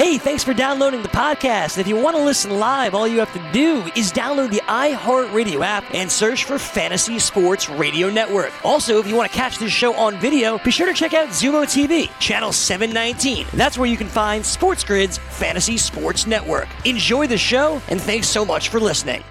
[0.00, 1.76] Hey, thanks for downloading the podcast.
[1.76, 5.62] If you want to listen live, all you have to do is download the iHeartRadio
[5.62, 8.50] app and search for Fantasy Sports Radio Network.
[8.64, 11.28] Also, if you want to catch this show on video, be sure to check out
[11.28, 13.46] Xumo TV, channel 719.
[13.52, 16.68] That's where you can find Sports Grid's Fantasy Sports Network.
[16.86, 19.22] Enjoy the show, and thanks so much for listening.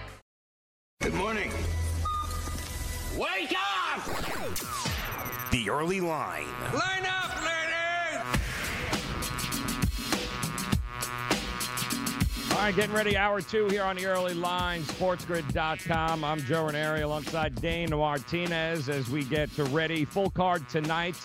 [1.01, 1.51] Good morning.
[3.17, 4.05] Wake up!
[5.49, 6.45] The early line.
[6.75, 6.98] Line
[12.59, 13.15] All right, getting ready.
[13.15, 16.25] Hour two here on the early line, sportsgrid.com.
[16.25, 20.03] I'm Joe Ranieri alongside Dane Martinez as we get to ready.
[20.03, 21.15] Full card tonight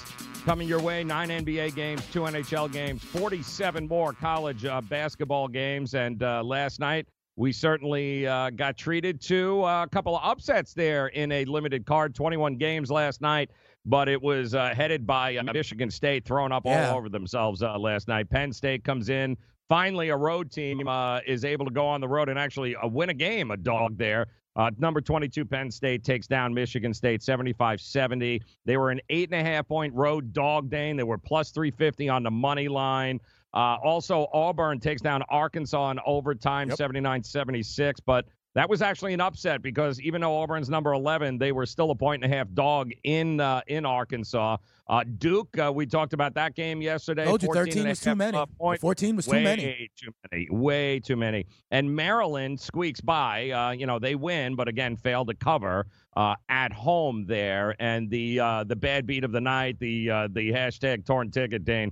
[0.44, 1.02] coming your way.
[1.02, 5.94] Nine NBA games, two NHL games, 47 more college uh, basketball games.
[5.94, 11.08] And uh, last night, we certainly uh, got treated to a couple of upsets there
[11.08, 12.14] in a limited card.
[12.14, 13.50] 21 games last night,
[13.84, 16.90] but it was uh, headed by uh, Michigan State, throwing up Yeah.
[16.92, 18.30] all over themselves uh, last night.
[18.30, 19.36] Penn State comes in.
[19.68, 22.86] Finally, a road team uh, is able to go on the road and actually uh,
[22.86, 24.26] win a game, a dog there.
[24.56, 28.40] Uh, number 22, Penn State takes down Michigan State 75 70.
[28.66, 30.96] They were an eight and a half point road dog, Dane.
[30.96, 33.20] They were plus 350 on the money line.
[33.52, 36.78] Uh, also, Auburn takes down Arkansas in overtime, Yep.
[36.78, 38.00] 79 76.
[38.00, 41.90] But that was actually an upset because even though Auburn's number 11, they were still
[41.90, 44.56] a point and a half dog in uh, in Arkansas.
[44.86, 47.24] Uh, Duke, uh, we talked about that game yesterday.
[47.24, 48.38] Told you 13 was too many.
[48.58, 48.80] point.
[48.80, 49.90] 14 was too way many.
[49.98, 50.48] too many.
[50.50, 51.46] Way too many.
[51.70, 53.50] And Maryland squeaks by.
[53.50, 57.74] Uh, you know, they win, but again, fail to cover uh, at home there.
[57.80, 61.64] And the uh, the bad beat of the night, the uh, the hashtag torn ticket,
[61.64, 61.90] Dane,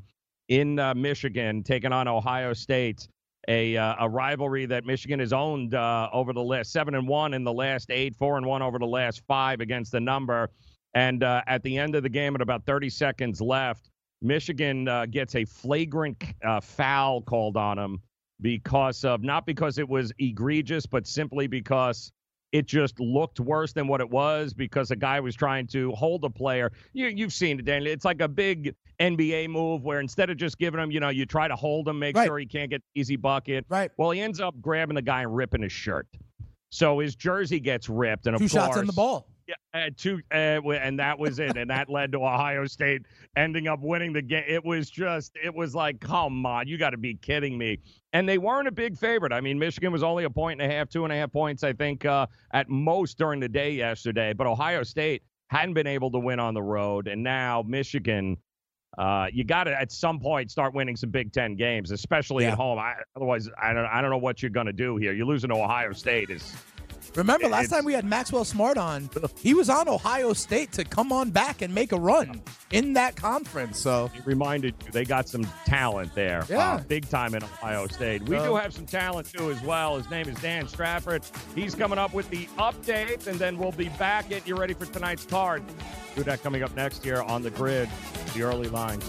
[0.49, 3.09] in uh, Michigan, taking on Ohio State.
[3.49, 7.35] A, uh, a rivalry that Michigan has owned uh, over the last seven and one
[7.35, 10.51] in the last eight, four and one over the last five against the number.
[10.95, 15.07] And uh, at the end of the game, at about 30 seconds left, Michigan uh,
[15.07, 18.01] gets a flagrant uh, foul called on them
[18.41, 22.13] because of not because it was egregious, but simply because
[22.53, 26.25] it just looked worse than what it was because a guy was trying to hold
[26.25, 26.71] a player.
[26.93, 27.91] You, you've seen it, Daniel.
[27.91, 31.25] It's like a big NBA move where instead of just giving him, you know, you
[31.27, 32.27] try to hold him, make Right.
[32.27, 33.65] sure he can't get easy bucket.
[33.71, 33.91] Right.
[33.97, 36.07] Well, he ends up grabbing the guy and ripping his shirt.
[36.71, 39.29] So his jersey gets ripped, and of Two shots on the ball.
[39.47, 43.03] Yeah, uh, two, uh, and that was it, and that led to Ohio State
[43.37, 44.45] ending up winning the game.
[44.47, 47.79] It was just, it was like, come on, you got to be kidding me.
[48.13, 49.33] And they weren't a big favorite.
[49.33, 51.65] I mean, Michigan was only a point and a half, two and a half points,
[51.65, 54.33] I think, uh, at most during the day yesterday.
[54.33, 58.37] But Ohio State hadn't been able to win on the road, and now Michigan.
[58.99, 62.53] Uh, you got to at some point start winning some Big Ten games, especially Yeah.
[62.53, 62.79] at home.
[62.79, 65.15] I, otherwise, I don't, I don't know what you're going to do here.
[65.15, 66.55] You're losing to Ohio State is
[67.15, 71.13] Remember last time we had Maxwell Smart on, he was on Ohio State to come
[71.13, 72.41] on back and make a run
[72.71, 73.79] in that conference.
[73.79, 76.45] So It reminded you they got some talent there.
[76.49, 76.75] Yeah.
[76.75, 78.23] uh, big time in Ohio State.
[78.23, 79.99] We So- do have some talent too as well.
[79.99, 81.23] His name is Dan Stratford.
[81.55, 84.31] He's coming up with the update, and then we'll be back.
[84.31, 85.63] Get you ready for tonight's card.
[86.17, 87.89] Do that coming up next year on the grid.
[88.35, 89.01] The early line.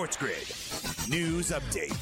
[0.00, 1.10] Sports Grid.
[1.10, 1.92] News update.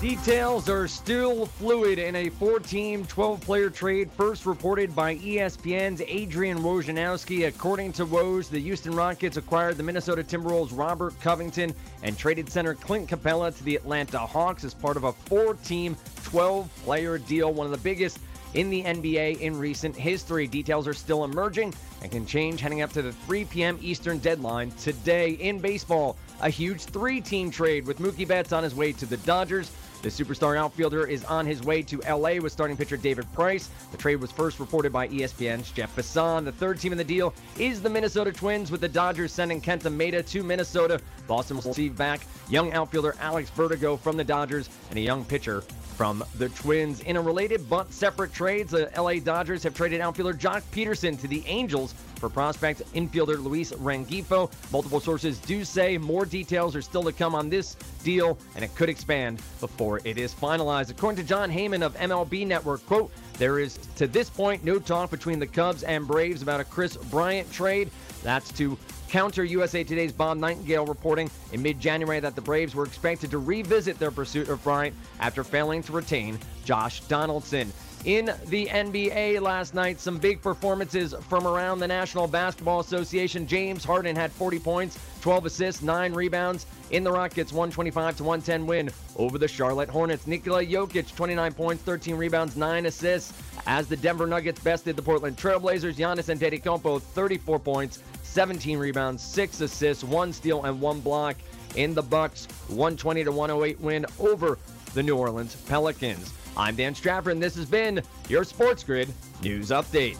[0.00, 6.00] Details are still fluid in a four team, 12 player trade first reported by ESPN's
[6.06, 7.46] Adrian Wojnarowski.
[7.48, 12.74] According to Woj, the Houston Rockets acquired the Minnesota Timberwolves' Robert Covington and traded center
[12.74, 17.52] Clint Capela to the Atlanta Hawks as part of a four team, 12 player deal,
[17.52, 18.20] one of the biggest
[18.54, 20.46] in the NBA in recent history.
[20.46, 23.78] Details are still emerging and can change heading up to the 3 p.m.
[23.80, 25.30] Eastern deadline today.
[25.32, 29.18] In baseball, a huge three team trade with Mookie Betts on his way to the
[29.18, 29.70] Dodgers.
[30.02, 33.68] The superstar outfielder is on his way to LA with starting pitcher David Price.
[33.90, 36.46] The trade was first reported by ESPN's Jeff Passan.
[36.46, 39.94] The third team in the deal is the Minnesota Twins, with the Dodgers sending Kenta
[39.94, 41.00] Maeda to Minnesota.
[41.26, 45.62] Boston will receive back young outfielder Alex Verdugo from the Dodgers and a young pitcher
[45.98, 47.00] from the Twins.
[47.00, 51.28] In a related but separate trades, the LA Dodgers have traded outfielder Joc Pederson to
[51.28, 54.50] the Angels for prospect infielder Luis Rengifo.
[54.70, 57.74] Multiple sources do say more details are still to come on this
[58.04, 60.90] deal, and it could expand before it is finalized.
[60.90, 65.10] According to Jon Heyman of MLB Network, quote, there is to this point no talk
[65.10, 67.90] between the Cubs and Braves about a Kris Bryant trade.
[68.22, 68.76] That's to
[69.10, 73.38] counter USA Today's Bob Nightingale reporting in mid January that the Braves were expected to
[73.38, 77.72] revisit their pursuit of Bryant after failing to retain Josh Donaldson.
[78.06, 83.46] In the NBA last night, some big performances from around the National Basketball Association.
[83.46, 88.66] James Harden had 40 points, 12 assists, 9 rebounds in the Rockets 125 to 110
[88.66, 90.26] win over the Charlotte Hornets.
[90.26, 93.34] Nikola Jokic 29 points, 13 rebounds, 9 assists
[93.66, 95.94] as the Denver Nuggets bested the Portland Trailblazers.
[95.94, 101.36] Giannis Antetokounmpo 34 points, 17 rebounds, 6 assists, 1 steal and 1 block
[101.74, 104.56] in the Bucks 120 to 108 win over
[104.94, 106.32] the New Orleans Pelicans.
[106.56, 109.12] I'm Dan Strafford, and this has been your Sports Grid
[109.42, 110.16] News Update.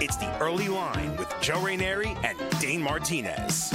[0.00, 3.72] It's the early line with Joe Ranieri and Dane Martinez.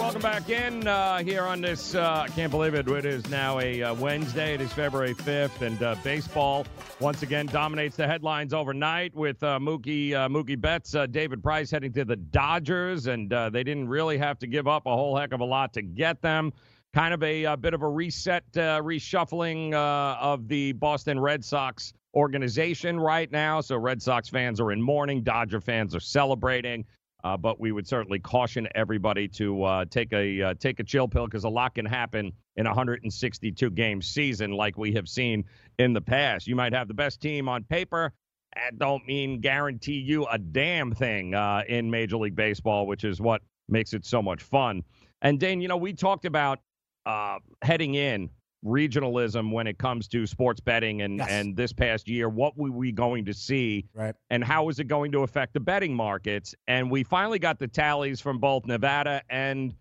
[0.00, 1.94] Welcome back in uh, here on this.
[1.94, 2.88] Uh, I can't believe it.
[2.88, 4.54] It is now a uh, Wednesday.
[4.54, 6.64] It is February 5th, and uh, baseball
[7.00, 11.92] once again dominates the headlines overnight with uh, Mookie uh, Mookie Betts, David Price heading
[11.92, 15.40] to the Dodgers, and they didn't really have to give up a whole heck of
[15.40, 16.54] a lot to get them.
[16.94, 22.98] Kind of a, a bit of a reset, reshuffling of the Boston Red Sox organization
[22.98, 23.60] right now.
[23.60, 26.86] So Red Sox fans are in mourning, Dodger fans are celebrating.
[27.22, 31.08] Uh, but we would certainly caution everybody to uh, take a uh, take a chill
[31.08, 35.44] pill because a lot can happen in a 162 game season, like we have seen
[35.78, 36.46] in the past.
[36.46, 38.12] You might have the best team on paper.
[38.54, 43.20] That don't mean guarantee you a damn thing uh, in Major League Baseball, which is
[43.20, 44.82] what makes it so much fun.
[45.22, 46.58] And Dane, you know, we talked about
[47.06, 48.30] uh, heading in
[48.64, 51.28] regionalism when it comes to sports betting and Yes.
[51.30, 54.14] and this past year what were we going to see Right.
[54.28, 56.54] and how is it going to affect the betting markets?
[56.68, 59.74] And we finally got the tallies from both Nevada and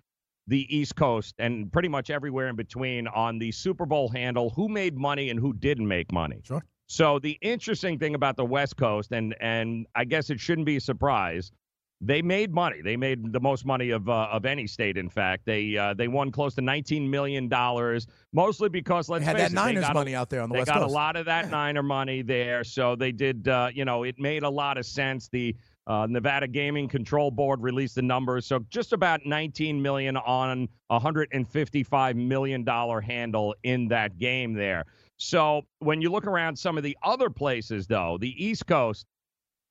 [0.48, 4.68] the East Coast and pretty much everywhere in between on the Super Bowl handle, who
[4.70, 6.40] made money and who didn't make money.
[6.44, 6.64] Sure.
[6.88, 10.78] So the interesting thing about the West Coast, and and I guess it shouldn't be
[10.78, 11.52] a surprise,
[12.02, 12.82] they made money.
[12.82, 14.96] They made the most money of uh, of any state.
[14.98, 19.26] In fact, they uh, they won close to 19 million dollars, mostly because let's They
[19.26, 20.72] had face that it, they Niners got a- money out there on the they West
[20.72, 20.90] got Coast.
[20.92, 21.52] a lot of that Yeah.
[21.58, 23.48] Niner money there, so they did.
[23.48, 25.28] Uh, you know, it made a lot of sense.
[25.30, 25.56] The
[25.88, 30.94] uh, Nevada Gaming Control Board released the numbers, so just about 19 million on a
[30.94, 34.86] 155 million dollar handle in that game there.
[35.18, 39.06] So when you look around some of the other places, though, the East Coast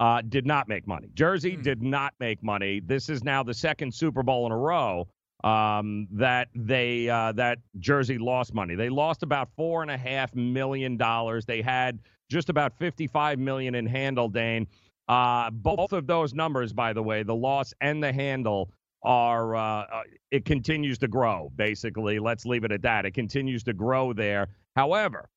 [0.00, 1.08] uh, did not make money.
[1.14, 1.62] Jersey Hmm.
[1.62, 2.80] did not make money.
[2.80, 5.08] This is now the second Super Bowl in a row
[5.44, 8.74] um, that they uh, that Jersey lost money.
[8.74, 11.44] They lost about four and a half million dollars.
[11.46, 12.00] They had
[12.30, 14.66] just about 55 million in handle, Dane.
[15.08, 18.70] Uh, both of those numbers, by the way, the loss and the handle
[19.04, 21.50] are uh, uh, it continues to grow.
[21.56, 23.06] Basically, let's leave it at that.
[23.06, 24.48] It continues to grow there.
[24.76, 25.28] However,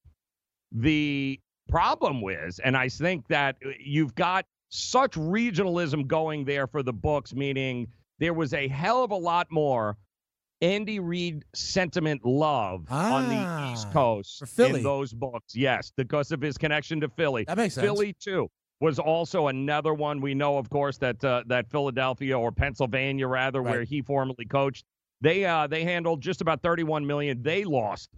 [0.71, 1.39] the
[1.71, 6.93] problem is, and I think that uh, you've got such regionalism going there for the
[6.93, 7.87] books, meaning
[8.19, 9.97] there was a hell of a lot more
[10.61, 14.79] Andy Reid sentiment love on the East Ah, Coast Philly.
[14.79, 15.55] in those books.
[15.55, 17.45] Yes, because of his connection to Philly.
[17.45, 17.83] That makes sense.
[17.85, 18.47] Philly too
[18.79, 23.61] was also another one we know, of course, that uh, that Philadelphia or Pennsylvania rather,
[23.61, 23.71] Right.
[23.71, 24.85] where he formerly coached.
[25.21, 27.41] They uh, they handled just about 31 million.
[27.41, 28.09] They lost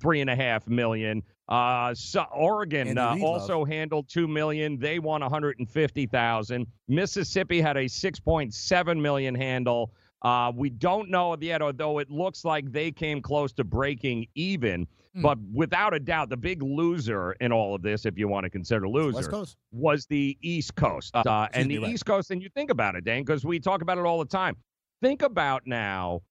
[0.00, 1.22] three and a half million.
[1.52, 4.78] Uh, so Oregon uh, Reid also handled two million.
[4.78, 6.66] They won 150,000.
[6.88, 9.92] Mississippi had a 6.7 million handle.
[10.22, 14.86] Uh, we don't know yet, although it looks like they came close to breaking even.
[15.14, 15.20] Hmm.
[15.20, 18.50] But without a doubt, the big loser in all of this, if you want to
[18.50, 21.14] consider loser, was the East Coast.
[21.14, 21.90] Uh, and the right.
[21.90, 24.24] East Coast, and you think about it, Dan, because we talk about it all the
[24.24, 24.56] time.
[25.02, 26.22] Think about now,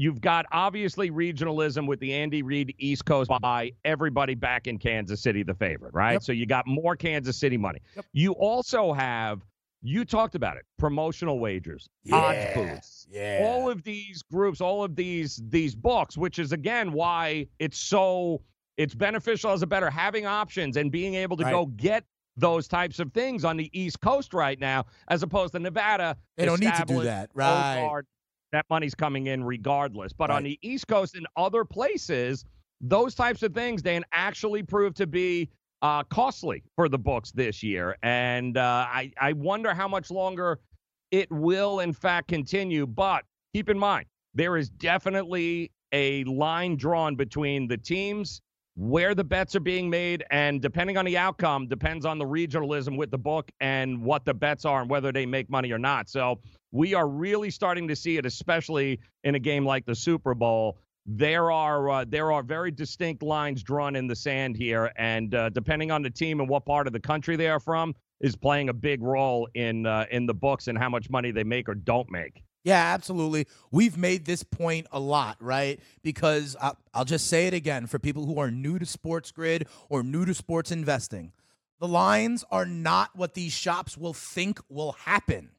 [0.00, 5.20] you've got obviously regionalism with the Andy Reid East Coast by everybody back in Kansas
[5.20, 6.12] City, the favorite, right?
[6.14, 6.22] Yep.
[6.22, 7.80] So you got more Kansas City money.
[8.14, 9.42] You also have,
[9.82, 13.40] you talked about it, promotional wagers, odds Yeah, boosts Yeah.
[13.42, 18.40] all of these groups, all of these these books, which is again why it's so
[18.78, 21.52] it's beneficial as a better having options and being able to Right.
[21.52, 22.04] go get
[22.38, 26.16] those types of things on the East Coast right now, as opposed to Nevada.
[26.36, 27.30] They don't need to do established, that.
[27.34, 28.04] old Right.
[28.52, 30.12] That money's coming in regardless.
[30.12, 32.44] But on the East Coast and other places,
[32.80, 35.48] those types of things, Dan, actually prove to be
[35.82, 37.96] uh, costly for the books this year.
[38.02, 40.58] And uh, I, I wonder how much longer
[41.10, 42.86] it will, in fact, continue.
[42.86, 48.42] But keep in mind, there is definitely a line drawn between the teams,
[48.80, 52.96] where the bets are being made, and depending on the outcome, depends on the regionalism
[52.96, 56.08] with the book and what the bets are and whether they make money or not.
[56.08, 56.40] So
[56.72, 60.78] we are really starting to see it, especially in a game like the Super Bowl.
[61.04, 65.50] there are uh, there are very distinct lines drawn in the sand here, and uh,
[65.50, 68.68] depending on the team and what part of the country they are from, is playing
[68.68, 71.74] a big role in uh, in the books and how much money they make or
[71.74, 72.42] don't make.
[72.62, 73.46] Yeah, absolutely.
[73.70, 75.80] We've made this point a lot, right?
[76.02, 79.66] Because I'll, I'll just say it again for people who are new to Sports Grid
[79.88, 81.32] or new to sports investing.
[81.80, 85.50] The lines are not what these shops will think will happen.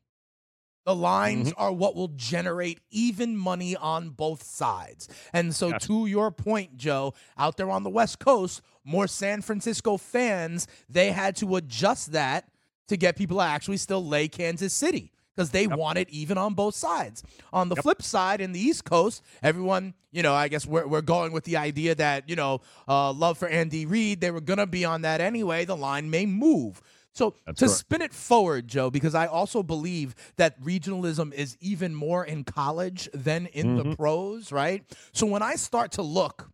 [0.86, 1.62] The lines Mm-hmm.
[1.62, 5.08] are what will generate even money on both sides.
[5.34, 9.98] And so, to your point, Joe, out there on the West Coast, more San Francisco
[9.98, 12.46] fans, they had to adjust that
[12.88, 16.54] to get people to actually still lay Kansas City because they want it even on
[16.54, 17.24] both sides.
[17.52, 21.02] On the flip side, in the East Coast, everyone, you know, I guess we're, we're
[21.02, 24.60] going with the idea that, you know, uh, love for Andy Reid, they were going
[24.60, 25.66] to be on that anyway.
[25.66, 26.82] The line may move.
[27.14, 27.80] So That's to correct.
[27.80, 33.10] spin it forward, Joe, because I also believe that regionalism is even more in college
[33.14, 34.84] than in the pros, right?
[35.12, 36.52] So when I start to look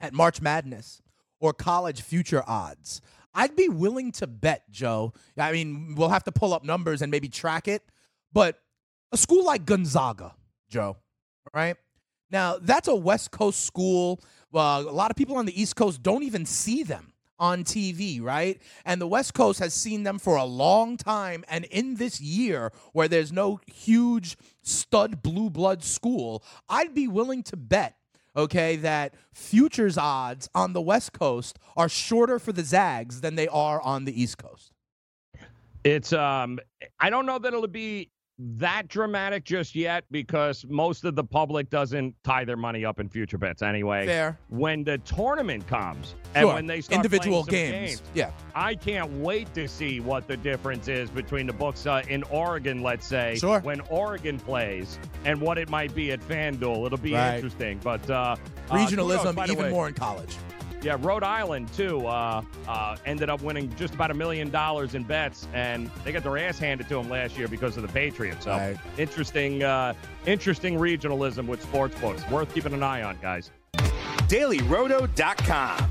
[0.00, 1.02] at March Madness
[1.40, 3.02] or college future odds,
[3.34, 5.12] I'd be willing to bet, Joe.
[5.38, 7.82] I mean, we'll have to pull up numbers and maybe track it,
[8.32, 8.60] but
[9.10, 10.34] a school like Gonzaga,
[10.68, 10.96] Joe,
[11.54, 11.76] right?
[12.30, 14.20] Now, that's a West Coast school.
[14.50, 18.22] Well, a lot of people on the East Coast don't even see them on TV,
[18.22, 18.60] right?
[18.84, 21.44] And the West Coast has seen them for a long time.
[21.48, 27.42] And in this year, where there's no huge stud blue blood school, I'd be willing
[27.44, 27.96] to bet
[28.36, 33.48] okay, that futures odds on the West Coast are shorter for the Zags than they
[33.48, 34.72] are on the East Coast.
[35.84, 36.58] It's um
[37.00, 38.10] I don't know that it'll be
[38.58, 43.08] that dramatic just yet because most of the public doesn't tie their money up in
[43.08, 44.06] future bets anyway.
[44.06, 44.38] Fair.
[44.48, 46.54] When the tournament comes and Sure.
[46.54, 48.02] when they start Individual playing some games.
[48.14, 48.30] Yeah.
[48.54, 52.82] I can't wait to see what the difference is between the books uh, in Oregon,
[52.82, 53.60] let's say, Sure.
[53.60, 56.86] when Oregon plays, and what it might be at FanDuel.
[56.86, 57.34] It'll be Right.
[57.36, 57.78] interesting.
[57.84, 58.36] But uh,
[58.70, 59.70] uh, Regionalism, the even way.
[59.70, 60.36] more in college.
[60.82, 65.04] Yeah, Rhode Island too uh, uh, ended up winning just about a million dollars in
[65.04, 68.44] bets, and they got their ass handed to them last year because of the Patriots.
[68.44, 68.76] So Right.
[68.98, 69.94] interesting, uh,
[70.26, 72.28] interesting regionalism with sports books.
[72.30, 73.50] Worth keeping an eye on, guys.
[74.28, 75.90] DailyRoto.com.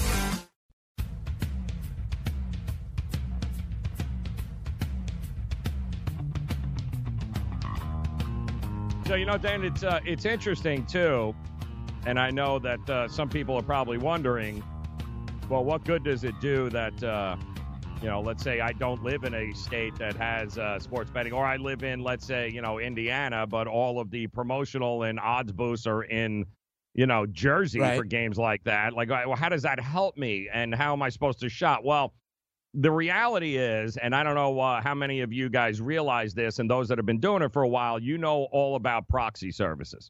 [9.07, 11.35] So you know, Dan, it's uh, it's interesting too,
[12.05, 14.63] and I know that uh, some people are probably wondering,
[15.49, 17.35] well, what good does it do that uh,
[18.01, 21.33] you know, let's say I don't live in a state that has uh, sports betting,
[21.33, 25.19] or I live in, let's say, you know, Indiana, but all of the promotional and
[25.19, 26.45] odds boosts are in,
[26.95, 27.97] you know, Jersey Right.
[27.97, 28.93] for games like that.
[28.93, 31.81] Like, well, how does that help me, and how am I supposed to shop?
[31.83, 32.13] Well.
[32.73, 36.59] The reality is, and I don't know uh, how many of you guys realize this,
[36.59, 39.51] and those that have been doing it for a while, you know all about proxy
[39.51, 40.09] services.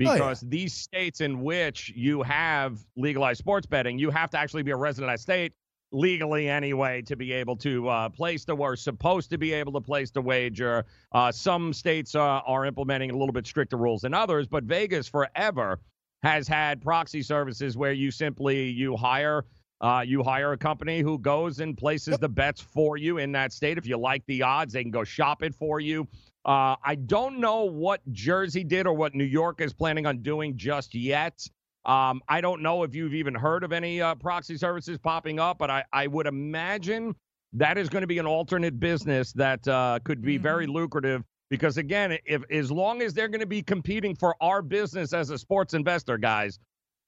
[0.00, 0.14] Oh, yeah.
[0.14, 4.70] Because these states in which you have legalized sports betting, you have to actually be
[4.70, 5.52] a resident of that state
[5.92, 9.80] legally anyway to be able to uh, place the or supposed to be able to
[9.80, 10.84] place the wager.
[11.12, 15.06] Uh, some states uh, are implementing a little bit stricter rules than others, but Vegas
[15.06, 15.78] forever
[16.22, 19.44] has had proxy services where you simply you hire
[19.82, 23.52] uh, you hire a company who goes and places the bets for you in that
[23.52, 23.78] state.
[23.78, 26.06] If you like the odds, they can go shop it for you.
[26.44, 30.56] Uh, I don't know what Jersey did or what New York is planning on doing
[30.56, 31.44] just yet.
[31.84, 35.58] Um, I don't know if you've even heard of any uh, proxy services popping up,
[35.58, 37.14] but I, I would imagine
[37.54, 41.22] that is going to be an alternate business that uh, could be very lucrative.
[41.50, 45.30] Because again, if as long as they're going to be competing for our business as
[45.30, 46.58] a sports investor, guys,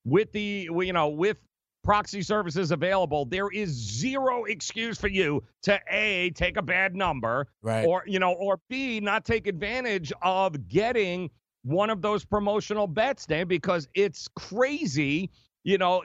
[0.05, 1.39] with the you know with
[1.85, 7.47] proxy services available, there is zero excuse for you to a take a bad number,
[7.63, 7.87] Right.
[7.87, 11.31] or you know, or b not take advantage of getting
[11.63, 15.31] one of those promotional bets, Dan, because it's crazy.
[15.67, 16.03] You know,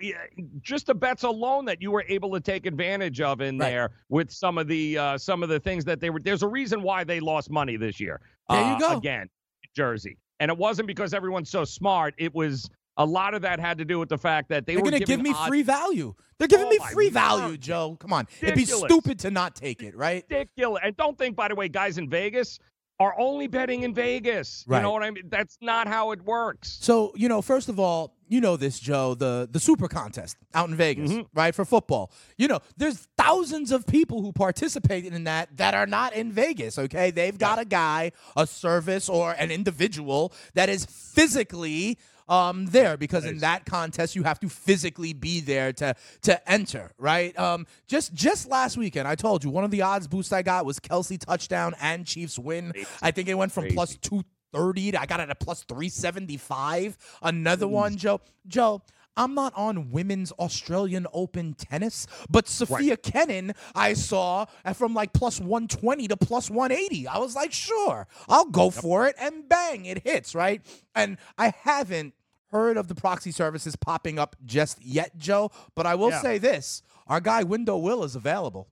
[0.62, 3.70] just the bets alone that you were able to take advantage of in Right.
[3.72, 6.20] there with some of the uh, some of the things that they were.
[6.22, 8.22] There's a reason why they lost money this year.
[8.50, 8.98] There you uh, go.
[8.98, 9.30] Again,
[9.76, 12.14] Jersey, and it wasn't because everyone's so smart.
[12.18, 14.84] It was a lot of that had to do with the fact that they They're
[14.84, 16.14] were going to give me odds free value.
[16.38, 17.98] They're giving Oh me free value, Joe.
[18.00, 18.28] Come on.
[18.42, 20.24] It'd be stupid to not take it, right?
[20.30, 20.82] ridiculous.
[20.84, 22.60] And don't think, by the way, guys in Vegas,
[23.00, 24.66] are only betting in Vegas.
[24.68, 24.78] Right.
[24.78, 25.24] You know what I mean?
[25.30, 26.78] That's not how it works.
[26.82, 30.70] So, you know, first of all, you know this, Joe, the the super contest out
[30.70, 31.22] in Vegas, Mm-hmm.
[31.34, 32.12] right, for football.
[32.38, 36.78] You know, there's thousands of people who participate in that that are not in Vegas,
[36.78, 37.10] okay?
[37.10, 41.98] They've got a guy, a service, or an individual that is physically
[42.30, 46.92] um, there because in that contest you have to physically be there to to enter,
[46.98, 47.38] right?
[47.38, 50.66] Um, just just last weekend, I told you one of the odds boosts I got
[50.66, 52.72] was Kelce touchdown and Chiefs win.
[53.02, 54.96] I think it went from plus two thirty.
[54.96, 56.98] I got it at plus three seventy five.
[57.22, 58.22] Another one, Joe.
[58.48, 58.82] Joe.
[59.18, 64.46] I'm not on women's Australian Open tennis, but Sofia Kenin I saw
[64.76, 67.06] from like plus 120 to plus 180.
[67.06, 70.62] I was like, sure, I'll go for it, and bang, it hits, right?
[70.96, 72.14] And I haven't
[72.52, 76.22] heard of the proxy services popping up just yet, Joe, but I will Yeah.
[76.22, 78.68] say this our guy Window Will is available.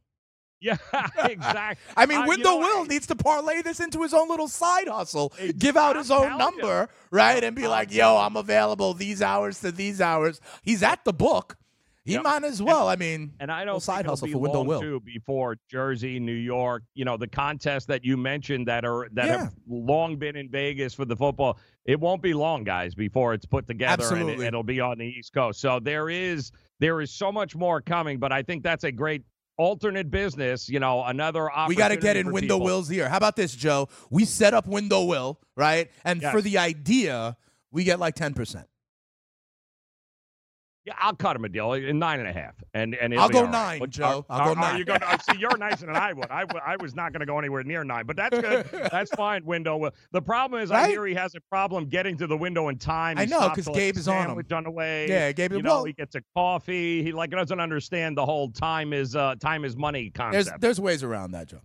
[0.59, 0.77] Yeah,
[1.23, 1.83] exactly.
[1.97, 4.47] I mean, Uh, you Window know, Will needs to parlay this into his own little
[4.47, 6.37] side hustle, give out his own telling you.
[6.61, 7.43] number, right?
[7.43, 10.41] And be like, yo, I'm available these hours to these hours.
[10.63, 11.57] He's at the book.
[12.05, 12.23] He Yep.
[12.23, 12.87] might as well.
[12.87, 14.79] I mean, And I don't side hustle for Window Will.
[14.79, 16.83] too before Jersey, New York.
[16.95, 19.37] You know the contests that you mentioned that are that Yeah.
[19.39, 21.59] have long been in Vegas for the football.
[21.87, 24.45] It won't be long, guys, before it's put together and Absolutely.
[24.45, 25.61] it, it'll be on the East Coast.
[25.61, 29.23] So there is there is so much more coming, but I think that's a great
[29.57, 30.69] alternate business.
[30.69, 32.65] You know, another we got to get in Window people.
[32.65, 33.07] Will's ear.
[33.09, 33.87] How about this, Joe?
[34.11, 35.89] We set up Window Will, right?
[36.03, 36.31] And Yes.
[36.33, 37.37] for the idea,
[37.71, 38.65] we get like 10%.
[40.87, 43.45] Yeah, I'll cut him a deal, in nine and a half, and and I'll go
[43.45, 44.25] nine, But Joe.
[44.29, 44.77] are- I'll go nine.
[44.77, 46.31] you gonna- uh, see, you're nicer than I would.
[46.31, 48.65] I, I was not going to go anywhere near nine, but that's good.
[48.91, 49.43] that's fine.
[49.43, 49.89] Window.
[50.13, 53.17] The problem is, I hear he has a problem getting to the window in time.
[53.17, 54.23] I know, because Gabe is on him.
[54.27, 55.09] sandwich on the way.
[55.09, 57.03] Yeah, Gabe- You know, well- he gets a coffee.
[57.03, 60.61] He like doesn't understand the whole time is uh time is money There's, concept.
[60.61, 61.59] there's ways around that, Joe.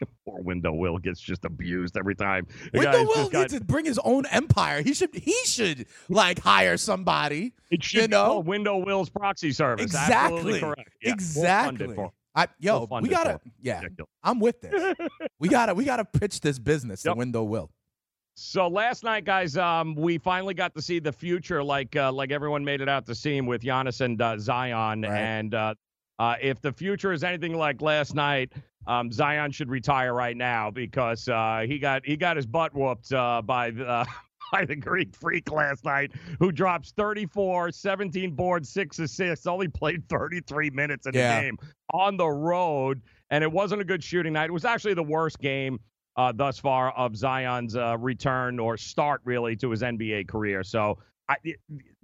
[0.24, 2.46] Poor Window Will gets just abused every time.
[2.72, 4.82] The Window Will got- needs to bring his own empire.
[4.82, 7.54] He should he should like hire somebody.
[7.70, 8.40] it should you know?
[8.40, 9.84] Window Will's proxy service.
[9.84, 10.60] Exactly.
[10.60, 10.90] correct.
[11.02, 11.96] Yeah, exactly.
[12.34, 13.52] I, yo, We'll we gotta him.
[13.60, 13.80] yeah.
[13.80, 14.10] Ridiculous.
[14.22, 14.94] I'm with this.
[15.40, 17.70] we gotta we gotta pitch this business to Window Will.
[18.40, 22.30] So last night, guys, um, we finally got to see the future, like uh, like
[22.30, 25.02] everyone made it out to seem with Giannis and uh, Zion.
[25.02, 25.10] Right.
[25.10, 25.74] And uh,
[26.18, 28.52] uh, if the future is anything like last night,
[28.86, 33.12] um, Zion should retire right now because uh, he got he got his butt whooped
[33.12, 33.86] uh, by the.
[33.86, 34.04] Uh,
[34.50, 40.08] By the Greek freak last night, who drops 34, 17 boards, six assists, only played
[40.08, 41.36] 33 minutes in Yeah.
[41.36, 41.58] the game
[41.92, 44.48] on the road, and it wasn't a good shooting night.
[44.48, 45.78] It was actually the worst game
[46.16, 50.62] uh, thus far of Zion's uh, return or start really to his NBA career.
[50.64, 50.96] So
[51.28, 51.36] I,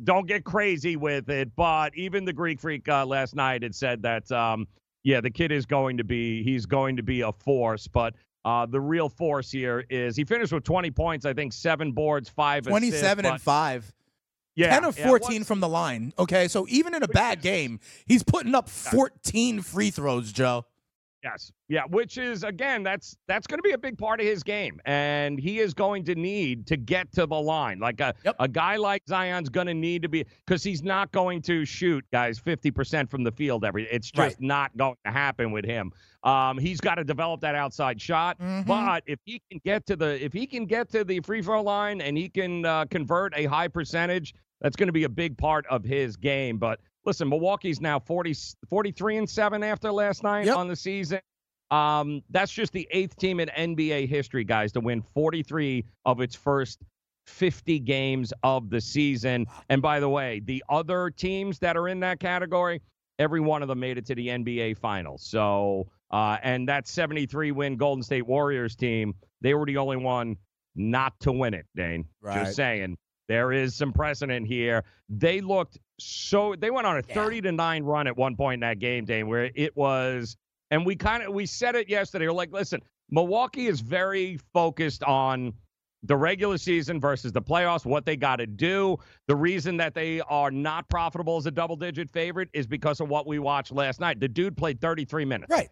[0.03, 1.51] don't get crazy with it.
[1.57, 4.67] But even the Greek Freak uh, last night had said that um,
[5.03, 7.87] yeah, the kid is going to be he's going to be a force.
[7.87, 11.93] But uh, the real force here is he finished with 20 points, I think seven
[11.93, 13.91] boards, five Twenty assists, and five.
[14.55, 16.13] yeah, 10 of 14 was- from the line.
[16.19, 20.67] Okay, so even in a bad game, he's putting up 14 free throws, Joe.
[21.25, 21.51] Yes.
[21.69, 24.79] Yeah, which is again that's that's going to be a big part of his game
[24.85, 27.79] and he is going to need to get to the line.
[27.79, 28.37] Like a Yep.
[28.39, 32.05] a guy like Zion's going to need to be cuz he's not going to shoot
[32.13, 34.47] guys 50% from the field every it's just Right.
[34.47, 35.93] not going to happen with him.
[36.25, 38.67] Um he's got to develop that outside shot, Mhm.
[38.67, 41.63] but if he can get to the if he can get to the free throw
[41.63, 45.39] line and he can uh, convert a high percentage, that's going to be a big
[45.39, 48.35] part of his game, but Listen, Milwaukee's now 40,
[48.69, 50.57] 43 and 7 after last night Yep.
[50.57, 51.21] on the season.
[51.71, 56.35] Um, that's just the eighth team in NBA history, guys, to win 43 of its
[56.35, 56.79] first
[57.27, 59.47] 50 games of the season.
[59.69, 62.81] And by the way, the other teams that are in that category,
[63.19, 65.23] every one of them made it to the NBA Finals.
[65.25, 70.37] So, uh, and that 73 win Golden State Warriors team, they were the only one
[70.77, 72.05] not to win it, Dane.
[72.21, 72.45] Right.
[72.45, 72.97] Just saying.
[73.29, 74.85] There is some precedent here.
[75.09, 78.61] They looked so they went on a 30 to 9 run at one point in
[78.61, 80.37] that game, Dane, where it was
[80.71, 82.27] and we kind of we said it yesterday.
[82.27, 85.53] We're like, listen, Milwaukee is very focused on
[86.03, 88.99] the regular season versus the playoffs, what they got to do.
[89.27, 93.09] The reason that they are not profitable as a double digit favorite is because of
[93.09, 94.21] what we watched last night.
[94.21, 95.71] The dude played 33 minutes Right.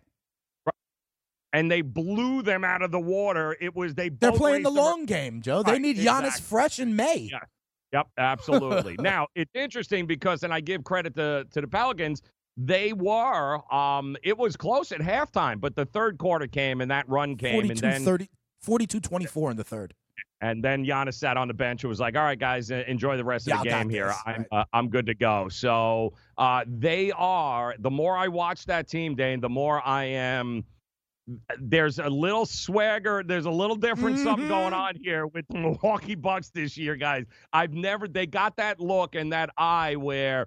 [1.53, 3.57] And they blew them out of the water.
[3.61, 5.62] It was they They're playing the long game, Joe.
[5.62, 7.29] They Right, need Giannis fresh in May.
[7.31, 7.38] Yeah.
[7.93, 8.97] Yep, absolutely.
[9.01, 12.23] now it's interesting because, and I give credit to to the Pelicans.
[12.57, 17.09] They were, um, it was close at halftime, but the third quarter came and that
[17.09, 18.29] run came, 42 and then 30
[18.61, 19.95] 42 24 in the third.
[20.43, 23.25] and then Giannis sat on the bench and was like, "All right, guys, enjoy the
[23.25, 24.07] rest of Yeah, the game here.
[24.09, 24.47] this." I'm Right.
[24.53, 27.75] uh, I'm good to go." So uh, they are.
[27.79, 30.65] The more I watch that team, Dane, the more I am
[31.59, 33.23] there's a little swagger.
[33.25, 37.25] There's a little different something going on here with the Milwaukee Bucks this year, guys.
[37.53, 40.47] I've never they got that look and that eye where,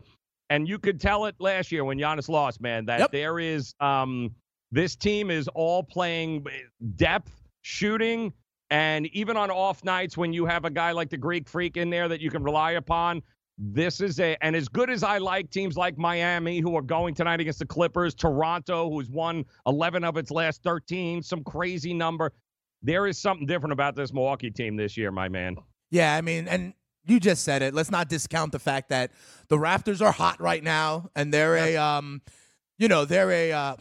[0.49, 2.85] and you could tell it last year when Giannis lost, man.
[2.85, 3.11] That Yep.
[3.11, 4.35] there is um
[4.71, 6.45] this team is all playing
[6.95, 8.33] depth, shooting,
[8.69, 11.89] and even on off nights when you have a guy like the Greek Freak in
[11.89, 13.21] there that you can rely upon.
[13.57, 17.15] This is a, and as good as I like teams like Miami, who are going
[17.15, 22.33] tonight against the Clippers, Toronto, who's won 11 of its last 13, some crazy number.
[22.81, 25.55] There is something different about this Milwaukee team this year, my man.
[25.89, 26.73] Yeah, I mean, and
[27.05, 27.73] you just said it.
[27.73, 29.11] Let's not discount the fact that
[29.47, 32.21] the Raptors are hot right now, and they're a, um,
[32.77, 33.51] you know, they're a.
[33.53, 33.75] Uh,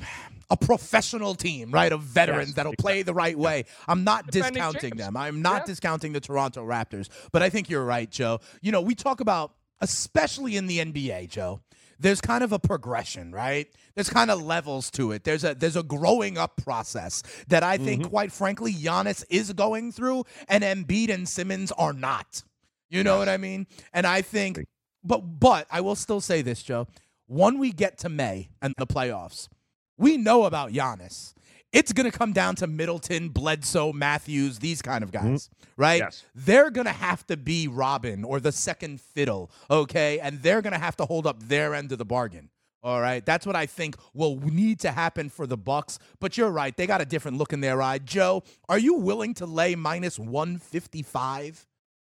[0.51, 1.91] a professional team, right?
[1.91, 3.65] Of veterans Yes, that'll play the right way.
[3.89, 5.05] I'm not Defending discounting champs.
[5.07, 5.17] them.
[5.17, 5.65] I'm not Yeah.
[5.65, 8.41] discounting the Toronto Raptors, but I think you're right, Joe.
[8.61, 11.61] You know, we talk about, especially in the NBA, Joe.
[11.99, 13.69] There's kind of a progression, right?
[13.95, 15.23] There's kind of levels to it.
[15.25, 18.11] There's a there's a growing up process that I think, mm-hmm.
[18.11, 22.43] quite frankly, Giannis is going through, and Embiid and Simmons are not.
[22.91, 23.67] You know what I mean?
[23.93, 24.65] And I think,
[25.03, 26.89] but but I will still say this, Joe.
[27.27, 29.49] When we get to May and the playoffs,
[29.97, 31.35] we know about Giannis.
[31.75, 35.99] It's going to come down to Middleton, Bledsoe, Matthews, these kind of guys, right?
[36.01, 36.25] Yes.
[36.35, 40.21] They're going to have to be Robin or the second fiddle, okay?
[40.21, 42.49] And they're going to have to hold up their end of the bargain.
[42.83, 45.99] All right, that's what I think will need to happen for the Bucks.
[46.21, 47.97] But you're right; they got a different look in their eye.
[47.97, 51.67] Joe, are you willing to lay minus one fifty five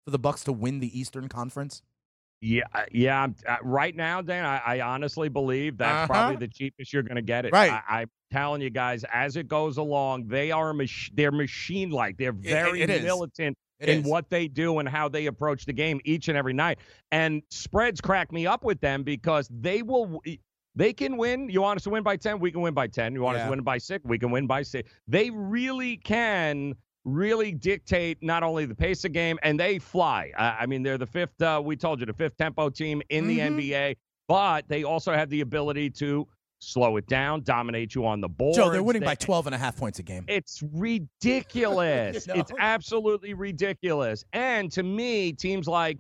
[0.05, 1.83] for the Bucks to win the Eastern Conference?
[2.41, 3.27] Yeah, uh, yeah.
[3.49, 6.07] Uh, right now, Dan, I, I honestly believe that's Uh-huh.
[6.07, 7.53] probably the cheapest you're going to get it.
[7.53, 7.73] Right.
[7.73, 12.17] I, telling you guys, as it goes along, they are mach- they're machine like.
[12.17, 13.03] They're very it is.
[13.03, 14.05] militant It in is.
[14.07, 16.79] what they do and how they approach the game each and every night.
[17.11, 20.23] And spreads crack me up with them because they will.
[20.77, 21.51] They can win.
[21.51, 22.39] You want us to win by 10?
[22.39, 23.13] We can win by 10.
[23.15, 24.05] You want us to win by 6?
[24.05, 24.89] We can win by 6.
[25.09, 30.31] They really can really dictate not only the pace of game and they fly.
[30.39, 33.27] I, I mean, they're the fifth, uh, we told you, the fifth tempo team in
[33.27, 33.57] the Mhm.
[33.57, 33.97] NBA,
[34.29, 36.29] but they also have the ability to
[36.61, 38.55] slow it down, dominate you on the board.
[38.55, 40.25] Joe, they're winning by 12 and a half points a game.
[40.29, 42.27] It's ridiculous.
[42.27, 42.41] You know?
[42.41, 44.25] It's absolutely ridiculous.
[44.33, 45.99] And to me, teams like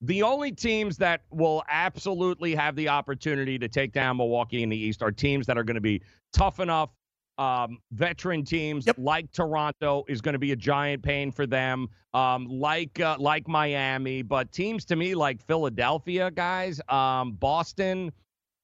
[0.00, 4.76] the only teams that will absolutely have the opportunity to take down Milwaukee in the
[4.76, 6.90] East are teams that are going to be tough enough.
[7.36, 8.96] Um, veteran teams Yep.
[8.98, 11.86] like Toronto is going to be a giant pain for them.
[12.12, 18.10] Um, like uh, like Miami, but teams to me like Philadelphia, guys, um, Boston,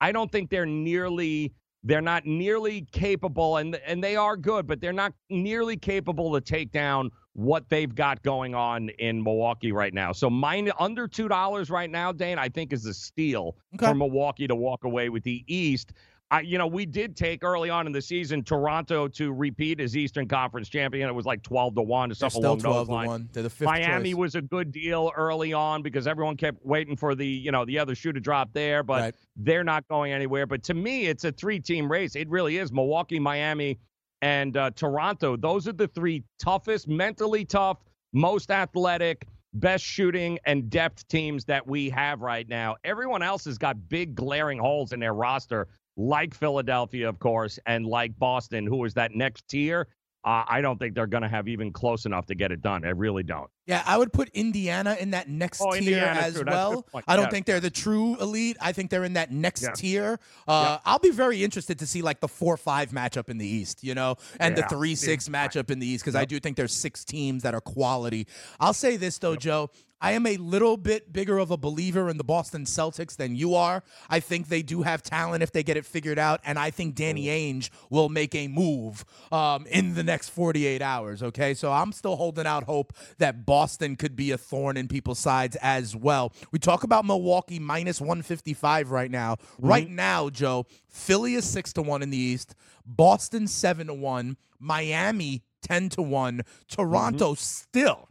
[0.04, 4.78] I don't think they're nearly they're not nearly capable and and they are good, but
[4.82, 9.94] they're not nearly capable to take down what they've got going on in Milwaukee right
[9.94, 10.12] now.
[10.12, 13.86] So mine under two dollars right now, Dane, I think is a steal Okay.
[13.86, 15.94] for Milwaukee to walk away with the East.
[16.34, 19.96] I, you know, we did take early on in the season Toronto to repeat as
[19.96, 21.08] Eastern Conference champion.
[21.08, 23.28] It was like twelve to one or They're something along 12 those to lines.
[23.32, 24.18] They're the fifth Miami choice.
[24.18, 27.78] was a good deal early on because everyone kept waiting for the, you know, the
[27.78, 29.14] other shoe to drop there, but Right.
[29.36, 30.44] they're not going anywhere.
[30.44, 32.16] But to me, it's a three-team race.
[32.16, 33.78] It really is Milwaukee, Miami,
[34.20, 35.36] and uh, Toronto.
[35.36, 37.78] Those are the three toughest, mentally tough,
[38.12, 42.74] most athletic, best shooting and depth teams that we have right now.
[42.82, 47.86] Everyone else has got big glaring holes in their roster, like Philadelphia, of course, and
[47.86, 49.88] like Boston, who is that next tier.
[50.24, 52.84] Uh, I don't think they're going to have even close enough to get it done.
[52.84, 53.50] I really don't.
[53.66, 56.44] Yeah, I would put Indiana in that next Oh, tier Indiana, as.
[56.44, 56.86] Well.
[57.08, 57.30] I don't Yeah.
[57.30, 58.58] think they're the true elite.
[58.60, 59.72] I think they're in that next Yeah.
[59.72, 60.20] tier.
[60.46, 63.82] Uh, I'll be very interested to see like the four five matchup in the East,
[63.82, 66.74] you know, and the three six matchup in the East because I do think there's
[66.74, 68.26] six teams that are quality.
[68.60, 69.70] I'll say this though, Joe.
[70.00, 73.54] I am a little bit bigger of a believer in the Boston Celtics than you
[73.54, 73.82] are.
[74.10, 76.94] I think they do have talent if they get it figured out, and I think
[76.94, 81.22] Danny Ainge will make a move um, in the next 48 hours.
[81.22, 83.53] Okay, so I'm still holding out hope that Boston
[83.96, 86.32] could be a thorn in people's sides as well.
[86.52, 89.36] We talk about Milwaukee minus 155 right now.
[89.36, 89.66] Mm-hmm.
[89.66, 94.36] Right now, Joe, Philly is six to one in the East, Boston seven to one,
[94.58, 97.40] Miami 10 to one, Toronto mm-hmm.
[97.40, 98.08] still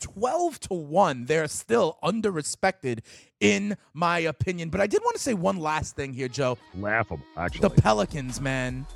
[0.00, 2.98] 12 to 1 they're still underrespected
[3.40, 7.24] in my opinion but i did want to say one last thing here joe Laughable,
[7.38, 7.60] actually.
[7.60, 8.86] the pelicans man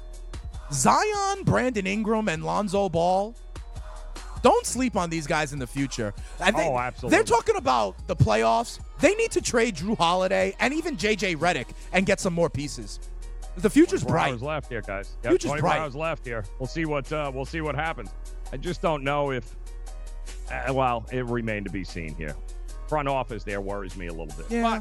[0.70, 3.34] zion brandon ingram and lonzo ball
[4.42, 7.16] don't sleep on these guys in the future I think Oh, absolutely.
[7.16, 11.66] they're talking about the playoffs they need to trade Jrue Holiday and even jj Redick
[11.92, 13.00] and get some more pieces
[13.56, 15.16] the future's bright hours left here, guys.
[15.24, 15.80] Yep, Future's 24 bright.
[15.80, 16.44] hours left here.
[16.60, 18.08] We'll see what uh, we'll see what happens.
[18.52, 19.56] I just don't know if.
[20.48, 22.36] Uh, well, it remained to be seen here.
[22.88, 24.46] Front office there worries me a little bit.
[24.48, 24.80] yeah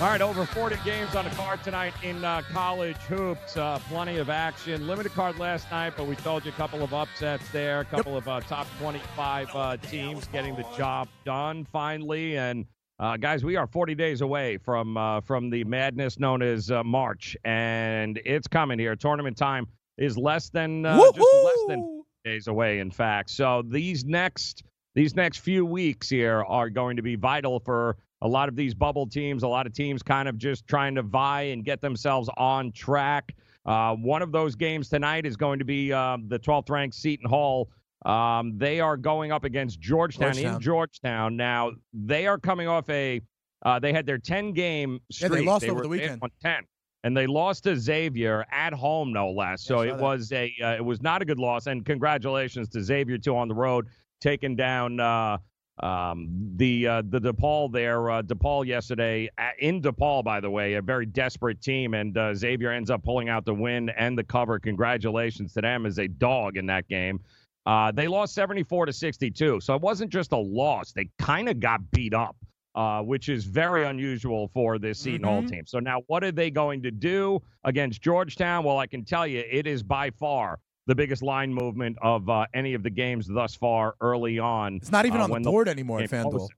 [0.00, 3.56] All right, over 40 games on the card tonight in uh, college hoops.
[3.56, 4.86] Uh, plenty of action.
[4.86, 7.80] Limited card last night, but we told you a couple of upsets there.
[7.80, 8.22] A couple yep.
[8.22, 12.36] of uh, top 25 uh, teams getting the job done finally.
[12.36, 12.64] And
[13.00, 17.36] uh, guys, we are 40 days away from uh, from the madness known as March,
[17.44, 18.94] and it's coming here.
[18.94, 22.78] Tournament time is less than just less than days away.
[22.78, 24.62] In fact, so these next
[24.94, 28.74] these next few weeks here are going to be vital for a lot of these
[28.74, 32.28] bubble teams, a lot of teams kind of just trying to vie and get themselves
[32.36, 33.34] on track.
[33.64, 37.28] Uh, one of those games tonight is going to be uh, the 12th ranked Seton
[37.28, 37.68] Hall.
[38.06, 41.36] Um, they are going up against Georgetown, Georgetown, in Georgetown.
[41.36, 43.20] Now, they are coming off a,
[43.64, 45.32] uh, they had their 10 game streak.
[45.32, 46.22] Yeah, they lost they over the weekend.
[46.42, 46.64] 10
[47.04, 49.62] and they lost to Xavier at home, no less.
[49.62, 50.00] So it that.
[50.00, 51.66] was a uh, it was not a good loss.
[51.66, 53.86] And congratulations to Xavier too on the road,
[54.20, 55.38] taking down uh,
[55.80, 60.82] um, the uh, the DePaul there, uh, DePaul yesterday in DePaul, by the way, a
[60.82, 64.58] very desperate team, and uh, Xavier ends up pulling out the win and the cover.
[64.58, 67.20] Congratulations to them as a dog in that game.
[67.66, 71.60] Uh, they lost 74 to 62, so it wasn't just a loss; they kind of
[71.60, 72.36] got beat up,
[72.74, 75.28] uh, which is very unusual for this Seton mm-hmm.
[75.28, 75.64] Hall team.
[75.66, 78.64] So now, what are they going to do against Georgetown?
[78.64, 80.58] Well, I can tell you, it is by far
[80.88, 84.76] the biggest line movement of uh, any of the games thus far early on.
[84.76, 86.48] It's not even uh, on the board the anymore FanDuel.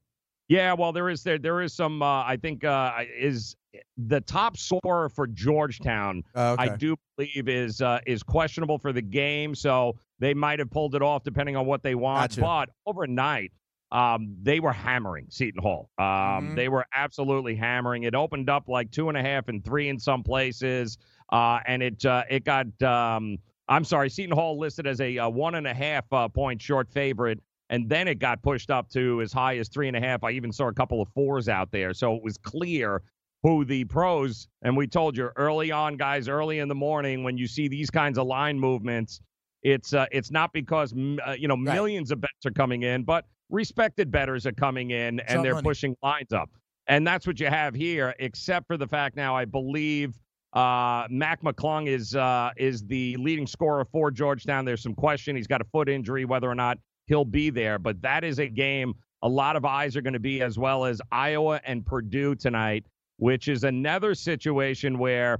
[0.49, 2.01] Yeah, well, there is there there is some.
[2.03, 3.55] Uh, I think uh, is
[3.97, 6.25] the top scorer for Georgetown.
[6.35, 6.65] Oh, okay.
[6.65, 10.95] I do believe is uh, is questionable for the game, so they might have pulled
[10.95, 12.31] it off depending on what they want.
[12.31, 12.41] Gotcha.
[12.41, 13.53] But overnight,
[13.93, 15.91] um, they were hammering Seton Hall.
[15.99, 16.55] Um, mm-hmm.
[16.57, 18.05] They were absolutely hammering.
[18.05, 20.99] It opened up like two and a half and three in some places,
[21.33, 22.81] uh, and it uh, it got.
[22.83, 23.39] Um,
[23.71, 26.91] I'm sorry, Seton Hall listed as a, a one and a half uh, point short
[26.91, 30.25] favorite, and then it got pushed up to as high as three and a half.
[30.25, 33.01] I even saw a couple of fours out there, so it was clear
[33.45, 34.49] who the pros.
[34.63, 37.91] And we told you early on, guys, early in the morning when you see these
[37.91, 39.21] kinds of line movements,
[39.63, 40.93] it's uh, it's not because
[41.25, 41.75] uh, you know right.
[41.75, 45.65] millions of bets are coming in, but respected bettors are coming in and they're money.
[45.65, 46.51] pushing lines up.
[46.89, 50.19] And that's what you have here, except for the fact now I believe
[50.53, 54.65] uh, Mac McClung is uh, is the leading scorer for Georgetown.
[54.65, 55.37] There's some question.
[55.37, 57.79] He's got a foot injury, whether or not he'll be there.
[57.79, 60.85] But that is a game a lot of eyes are going to be, as well
[60.85, 62.87] as Iowa and Purdue tonight,
[63.19, 65.39] which is another situation where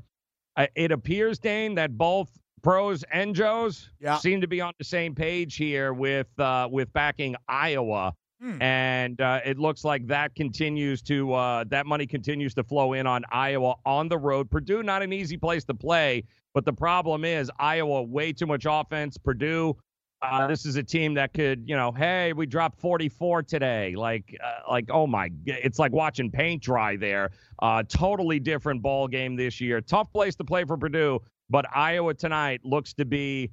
[0.57, 2.29] uh, it appears, Dane, that both
[2.63, 4.19] pros and Joes yeah.
[4.19, 8.15] seem to be on the same page here with uh, with backing Iowa.
[8.41, 8.63] Hmm.
[8.63, 13.07] And uh, it looks like that continues to uh, that money continues to flow in
[13.07, 14.51] on Iowa on the road.
[14.51, 16.25] Purdue not an easy place to play,
[16.55, 19.19] but the problem is Iowa way too much offense.
[19.19, 19.77] Purdue,
[20.23, 23.95] uh, this is a team that could you know, hey, we dropped 44 today.
[23.95, 27.33] Like uh, like oh my, it's like watching paint dry there.
[27.59, 29.83] Uh, totally different ball game this year.
[29.83, 33.51] Tough place to play for Purdue, but Iowa tonight looks to be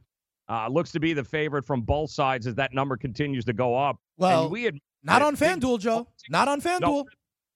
[0.49, 3.75] uh, looks to be the favorite from both sides as that number continues to go
[3.75, 3.97] up.
[4.17, 6.07] Well, and we had not on FanDuel, Joe.
[6.29, 6.81] Not on FanDuel.
[6.81, 7.05] No,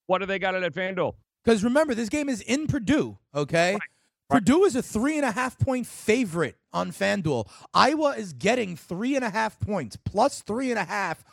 [0.08, 1.14] what do they got it at FanDuel?
[1.44, 3.18] Because remember, this game is in Purdue.
[3.34, 3.74] Okay.
[3.74, 3.82] Right.
[4.30, 7.50] Purdue is a three and a half point favorite on FanDuel.
[7.74, 11.24] Iowa is getting three and a half points plus three and a half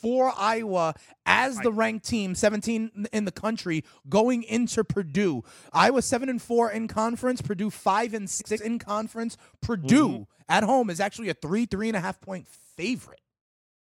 [0.00, 0.94] for Iowa
[1.26, 5.44] as the ranked team, 17 in the country, going into Purdue.
[5.72, 9.36] Iowa seven and four in conference, Purdue five and six in conference.
[9.60, 10.22] Purdue mm-hmm.
[10.48, 13.20] at home is actually a three, three and a half point favorite.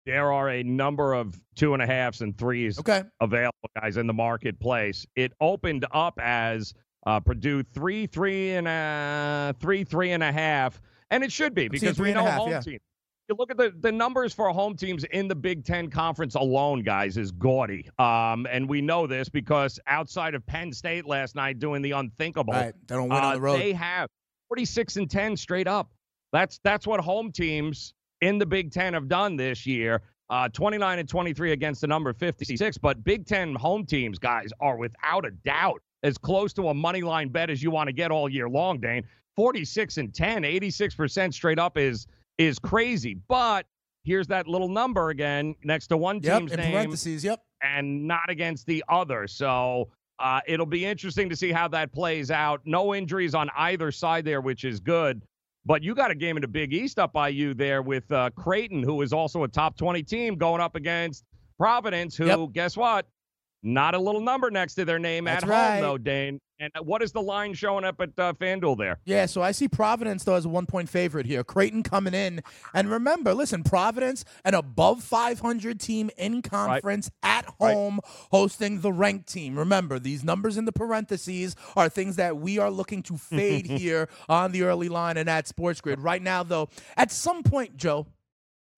[0.05, 3.03] There are a number of two and a halves and threes okay.
[3.19, 5.05] available, guys, in the marketplace.
[5.15, 6.73] It opened up as
[7.05, 11.67] uh, Purdue three, three and a three, three and a half, and it should be
[11.67, 12.61] because we know half, home yeah.
[12.61, 12.79] team.
[13.31, 16.83] You look at the, the numbers for home teams in the Big Ten Conference alone,
[16.83, 17.89] guys, is gaudy.
[17.97, 22.51] Um, and we know this because outside of Penn State last night doing the unthinkable,
[22.51, 22.73] right.
[22.87, 23.57] they don't win uh, on the road.
[23.61, 24.09] They have
[24.49, 25.93] 46 and 10 straight up.
[26.33, 30.01] That's that's what home teams in the Big Ten have done this year.
[30.29, 32.77] Uh, 29 and 23 against the number 56.
[32.79, 37.01] But Big Ten home teams, guys, are without a doubt as close to a money
[37.01, 39.05] line bet as you want to get all year long, Dane.
[39.37, 42.07] 46 and 10, 86% straight up is
[42.41, 43.15] is crazy.
[43.27, 43.65] But
[44.03, 47.23] here's that little number again next to one Yep, team's name parentheses.
[47.23, 47.41] Yep.
[47.61, 49.27] and not against the other.
[49.27, 52.61] So uh, it'll be interesting to see how that plays out.
[52.65, 55.21] No injuries on either side there, which is good.
[55.65, 58.31] But you got a game in the Big East up by you there with uh,
[58.35, 61.23] Creighton, who is also a top 20 team, going up against
[61.59, 62.39] Providence, who, Yep.
[62.53, 63.05] guess what?
[63.63, 65.73] Not a little number next to their name That's at right.
[65.73, 66.39] home, though, Dane.
[66.59, 68.99] And what is the line showing up at uh, FanDuel there?
[69.05, 71.43] Yeah, so I see Providence though as a one point favorite here.
[71.43, 72.41] Creighton coming in,
[72.75, 77.73] and remember, listen, Providence, an above 500 team in conference at Right.
[77.73, 77.99] home,
[78.31, 79.57] hosting the ranked team.
[79.57, 84.07] Remember, these numbers in the parentheses are things that we are looking to fade here
[84.29, 85.99] on the early line and at Sports Grid.
[85.99, 88.05] Right now, though, at some point, Joe,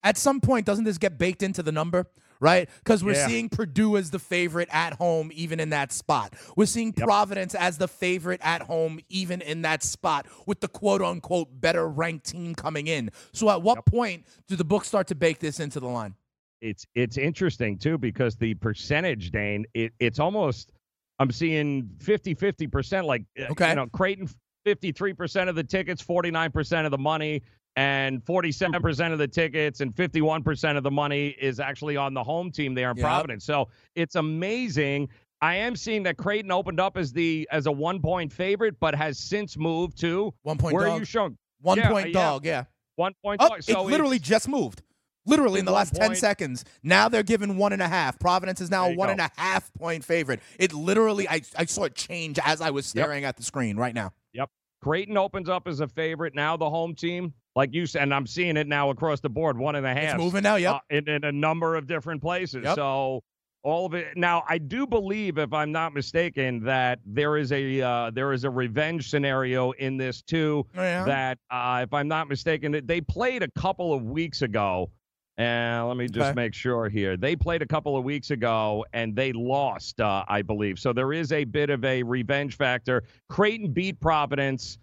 [0.02, 2.06] at some point, doesn't this get baked into the number?
[2.40, 2.68] Right?
[2.78, 3.26] Because we're Yeah.
[3.26, 6.34] seeing Purdue as the favorite at home, even in that spot.
[6.56, 11.00] We're seeing Providence as the favorite at home, even in that spot, with the quote
[11.02, 13.10] unquote better ranked team coming in.
[13.32, 16.14] So, at what point do the books start to bake this into the line?
[16.60, 20.72] it's it's interesting too because the percentage dane it, it's almost
[21.18, 23.70] i'm seeing 50 50 percent like uh, Okay.
[23.70, 24.26] you know creighton
[24.64, 27.42] 53 percent of the tickets 49 percent of the money
[27.76, 28.82] and 47 hmm.
[28.82, 32.50] percent of the tickets and 51 percent of the money is actually on the home
[32.50, 33.04] team there in Yep.
[33.04, 35.08] providence so it's amazing
[35.44, 38.94] I am seeing that Creighton opened up as the as a one point favorite, but
[38.94, 40.96] has since moved to One point where dog.
[40.96, 42.12] are you showing One Yeah, point yeah.
[42.14, 42.64] dog, yeah.
[42.96, 43.42] one point.
[43.44, 43.60] Oh, dog.
[43.68, 44.82] it literally just moved.
[45.26, 46.64] Literally in the last 10 seconds.
[46.82, 48.18] Now they're given one and a half.
[48.18, 49.12] Providence is now a one go.
[49.12, 50.40] and a half point favorite.
[50.58, 53.04] It literally, I, I saw it change as I was Yep.
[53.04, 54.12] staring at the screen right now.
[54.32, 54.50] Yep.
[54.82, 56.34] Creighton opens up as a favorite.
[56.34, 59.56] Now the home team, like you said, and I'm seeing it now across the board,
[59.58, 60.14] one and a half.
[60.14, 60.56] It's moving now.
[60.56, 60.74] Yep.
[60.74, 62.64] uh, in, in a number of different places.
[62.64, 62.74] Yep.
[62.74, 63.22] So
[63.62, 64.16] all of it.
[64.16, 68.44] Now I do believe, if I'm not mistaken, that there is a uh, there is
[68.44, 70.66] a revenge scenario in this too.
[70.76, 71.04] Oh, yeah.
[71.04, 74.90] That uh, if I'm not mistaken, that they played a couple of weeks ago.
[75.36, 76.34] And let me just Okay.
[76.36, 77.16] make sure here.
[77.16, 80.78] They played a couple of weeks ago and they lost, uh, I believe.
[80.78, 83.02] So there is a bit of a revenge factor.
[83.28, 84.78] Creighton beat Providence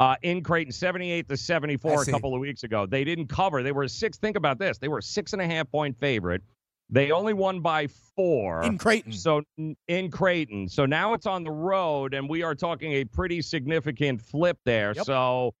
[0.00, 2.86] uh, in Creighton 78 to 74 a couple of weeks ago.
[2.86, 3.62] They didn't cover.
[3.62, 4.18] They were a six.
[4.18, 4.78] Think about this.
[4.78, 6.42] They were a six and a half point favorite.
[6.88, 8.62] They only won by four.
[8.62, 9.12] in Creighton.
[9.12, 9.42] So
[9.88, 10.68] in Creighton.
[10.68, 14.92] So now it's on the road, and we are talking a pretty significant flip there.
[14.94, 15.04] Yep.
[15.04, 15.54] So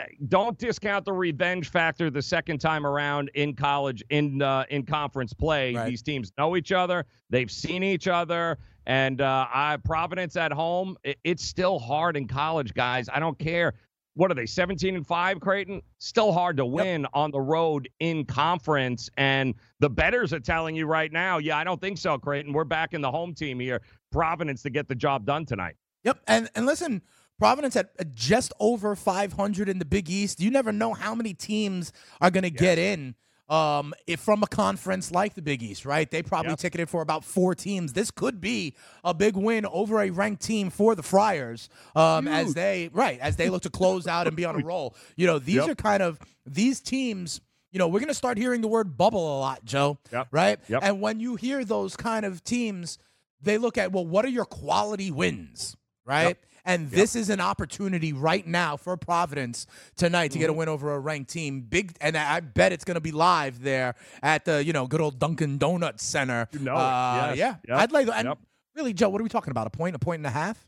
[0.00, 4.86] uh, don't discount the revenge factor the second time around in college in uh, in
[4.86, 5.74] conference play.
[5.74, 5.86] Right.
[5.86, 7.04] These teams know each other.
[7.28, 8.58] They've seen each other.
[8.86, 13.08] And uh, I, Providence at home, it, it's still hard in college, guys.
[13.12, 13.74] I don't care.
[14.14, 15.80] What are they, 17 and 5, Creighton?
[15.98, 19.08] Still hard to win on the road in conference.
[19.16, 22.52] And the bettors are telling you right now, yeah, I don't think so, Creighton.
[22.52, 23.80] We're back in the home team here.
[24.10, 25.76] Providence to get the job done tonight.
[26.04, 26.18] Yep.
[26.26, 27.00] And and listen,
[27.38, 30.40] Providence at just over 500 in the Big East.
[30.40, 33.14] You never know how many teams are going to get in
[33.52, 36.10] um, if from a conference like the Big East, right?
[36.10, 36.58] They probably Yep.
[36.60, 37.92] ticketed for about four teams.
[37.92, 42.54] This could be a big win over a ranked team for the Friars um, as
[42.54, 44.96] they right as they look to close out and be on a roll.
[45.16, 45.68] You know, these Yep.
[45.68, 47.40] are kind of these teams.
[47.70, 49.98] You know, we're going to start hearing the word bubble a lot, Joe.
[50.12, 50.28] Yep.
[50.30, 50.58] Right?
[50.68, 50.80] Yep.
[50.84, 52.98] And when you hear those kind of teams,
[53.40, 55.76] they look at, well, what are your quality wins?
[56.04, 56.28] Right?
[56.28, 56.38] Yep.
[56.64, 60.54] And this is an opportunity right now for Providence tonight to get Mm-hmm.
[60.54, 61.62] a win over a ranked team.
[61.62, 65.00] Big, and I bet it's going to be live there at the you know good
[65.00, 66.48] old Dunkin' Donuts Center.
[66.52, 67.38] You know uh, Yes.
[67.38, 67.54] yeah.
[67.74, 67.78] Yep.
[67.78, 68.08] I'd like.
[68.14, 68.38] And Yep.
[68.76, 69.66] really, Joe, what are we talking about?
[69.66, 70.64] A point, a point and a half?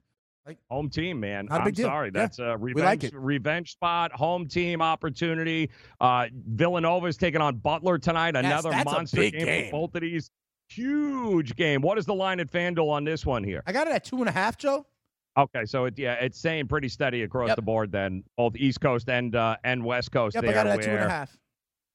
[0.69, 1.47] Home team, man.
[1.47, 1.87] Not a I'm big deal.
[1.87, 2.09] sorry.
[2.09, 2.21] Yeah.
[2.21, 5.71] That's a revenge, like revenge spot, home team opportunity.
[6.03, 8.35] Uh, Villanova's taking on Butler tonight.
[8.35, 9.65] Yes, Another that's a monster big game, game.
[9.71, 10.31] for both of these.
[10.69, 11.81] Huge game.
[11.81, 13.63] What is the line at FanDuel on this one here?
[13.67, 14.85] I got it at two and a half, Joe.
[15.37, 17.57] Okay, so it, yeah, it's staying pretty steady across Yep.
[17.57, 20.51] the board then, both East Coast and uh, and West Coast Yep, there.
[20.51, 21.37] I got it at two and a half.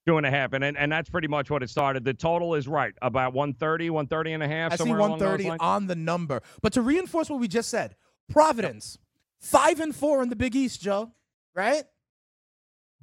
[0.07, 2.03] Two and a half, and, and and that's pretty much what it started.
[2.03, 4.71] The total is right, about 130, 130 and a half.
[4.73, 6.41] I see somewhere along 130 on the number.
[6.61, 7.95] But to reinforce what we just said,
[8.29, 8.97] Providence,
[9.39, 11.11] five and four in the Big East, Joe.
[11.55, 11.83] Right?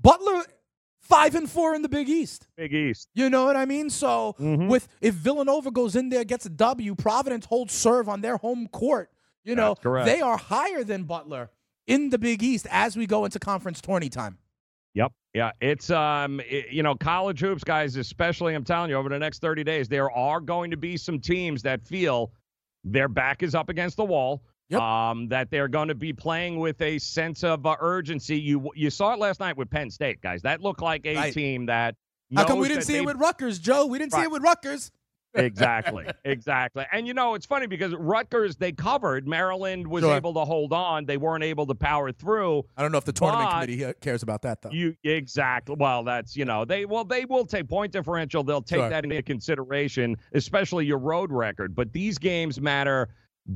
[0.00, 0.42] Butler,
[1.00, 2.46] five and four in the Big East.
[2.56, 3.08] Big East.
[3.14, 3.88] You know what I mean?
[3.90, 4.68] So Mhm.
[4.68, 8.68] with if Villanova goes in there gets a W, Providence holds serve on their home
[8.68, 9.10] court.
[9.46, 11.50] You know they are higher than Butler
[11.86, 14.38] in the Big East as we go into conference tourney time.
[14.94, 15.12] Yep.
[15.34, 15.52] Yeah.
[15.60, 19.40] It's um i- you know, college hoops guys especially I'm telling you over the next
[19.40, 22.32] 30 days there are going to be some teams that feel
[22.82, 24.42] their back is up against the wall.
[24.70, 24.80] Yep.
[24.80, 28.40] Um that they're going to be playing with a sense of uh, urgency.
[28.40, 30.42] You you saw it last night with Penn State, guys.
[30.42, 31.32] That looked like a Right.
[31.32, 31.94] team that
[32.34, 33.86] How come we didn't see they- it with Rutgers, Joe?
[33.86, 34.90] We didn't see it with Rutgers.
[35.36, 36.84] Exactly, exactly.
[36.92, 39.26] And you know, it's funny because Rutgers they covered.
[39.28, 40.16] Maryland was Sure.
[40.16, 41.04] able to hold on.
[41.06, 42.64] They weren't able to power through.
[42.76, 44.70] I don't know if the tournament committee uh, cares about that though.
[44.70, 45.76] You exactly.
[45.78, 48.42] Well, that's you know they well they will take point differential.
[48.42, 48.88] They'll take Sure.
[48.88, 51.74] that into consideration, especially your road record.
[51.74, 53.08] But these games matter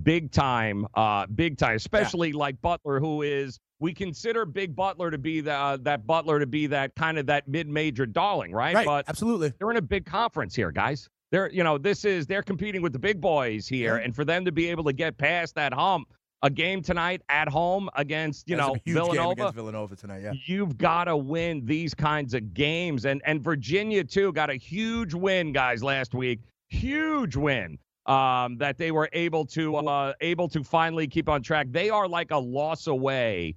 [0.05, 1.74] big time, uh, big time.
[1.76, 6.38] Especially like Butler, who is we consider Big Butler to be the, uh, that Butler
[6.38, 8.74] to be that kind of that mid-major darling, right?
[8.74, 9.55] right, But absolutely.
[9.59, 11.09] they're in a big conference here, guys.
[11.31, 14.45] They're, you know, this is they're competing with the big boys here, and for them
[14.45, 16.09] to be able to get past that hump,
[16.43, 19.97] a game tonight at home against, you That's know, a huge game Villanova, against Villanova
[19.97, 20.22] tonight.
[20.22, 20.33] Yeah.
[20.47, 25.14] you've got to win these kinds of games, and and Virginia too got a huge
[25.14, 27.78] win, guys, last week, huge win.
[28.07, 31.68] Um, that they were able to uh, able to finally keep on track.
[31.70, 33.55] They are like a loss away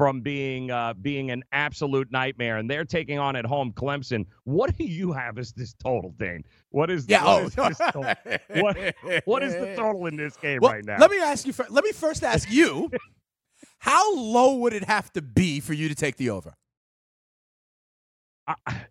[0.00, 4.24] from being uh, being an absolute nightmare, and they're taking on at home Clemson.
[4.44, 6.42] What do you have as this total, Dane?
[6.70, 7.22] What is Yeah.
[7.22, 7.66] what Oh.
[7.68, 8.14] is this total?
[8.62, 8.94] what
[9.26, 10.96] what is the total in this game Well, right now?
[10.98, 11.52] let me ask you.
[11.68, 12.90] Let me first ask you.
[13.80, 16.54] how low would it have to be for you to take the over?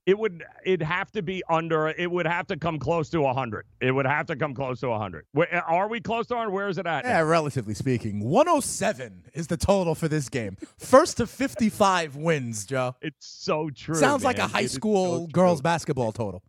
[0.05, 1.87] It would it'd have to be under.
[1.89, 3.65] It would have to come close to hundred.
[3.79, 5.25] It would have to come close to hundred.
[5.67, 6.51] Are we close to 100?
[6.51, 7.05] Where is it at?
[7.05, 7.09] now?
[7.11, 10.57] Yeah, relatively speaking, 107 is the total for this game.
[10.79, 12.95] First to 55 wins, Joe.
[13.01, 13.95] It's so true.
[13.95, 15.27] Sounds like a high It so school true.
[15.31, 16.41] girls basketball total.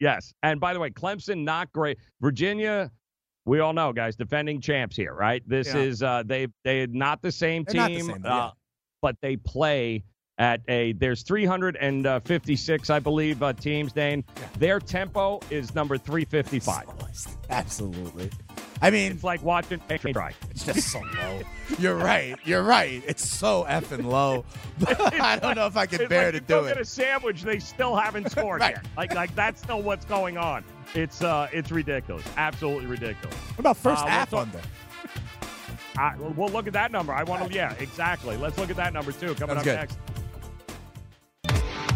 [0.00, 0.32] Yes.
[0.42, 1.98] And by the way, Clemson not great.
[2.20, 2.90] Virginia,
[3.46, 5.42] we all know, guys, defending champs here, right?
[5.48, 5.80] This Yeah.
[5.80, 8.50] is uh they they not the same They're team, the same, uh, yeah.
[9.02, 10.04] but they play
[10.38, 13.92] at a there's 356, I believe, uh, teams.
[13.92, 14.24] Dane,
[14.58, 16.84] their tempo is number 355.
[17.50, 18.30] Absolutely.
[18.80, 20.36] I mean, It's like watching train strike.
[20.50, 21.40] it's just so low.
[21.80, 22.36] You're right.
[22.44, 23.02] You're right.
[23.08, 24.44] It's so effing low.
[24.86, 26.80] I don't know if I can bear like to do get it.
[26.82, 28.76] a sandwich, they still haven't scored Right.
[28.76, 28.86] yet.
[28.96, 30.62] Like like that's still what's going on.
[30.94, 33.34] It's uh it's ridiculous, absolutely ridiculous.
[33.34, 34.60] What about first Uh, half let's under?
[35.96, 37.12] I, well, look at that number.
[37.12, 38.36] I want to, yeah, exactly.
[38.36, 39.34] Let's look at that number too.
[39.34, 39.74] Coming Sounds up good.
[39.74, 39.98] next.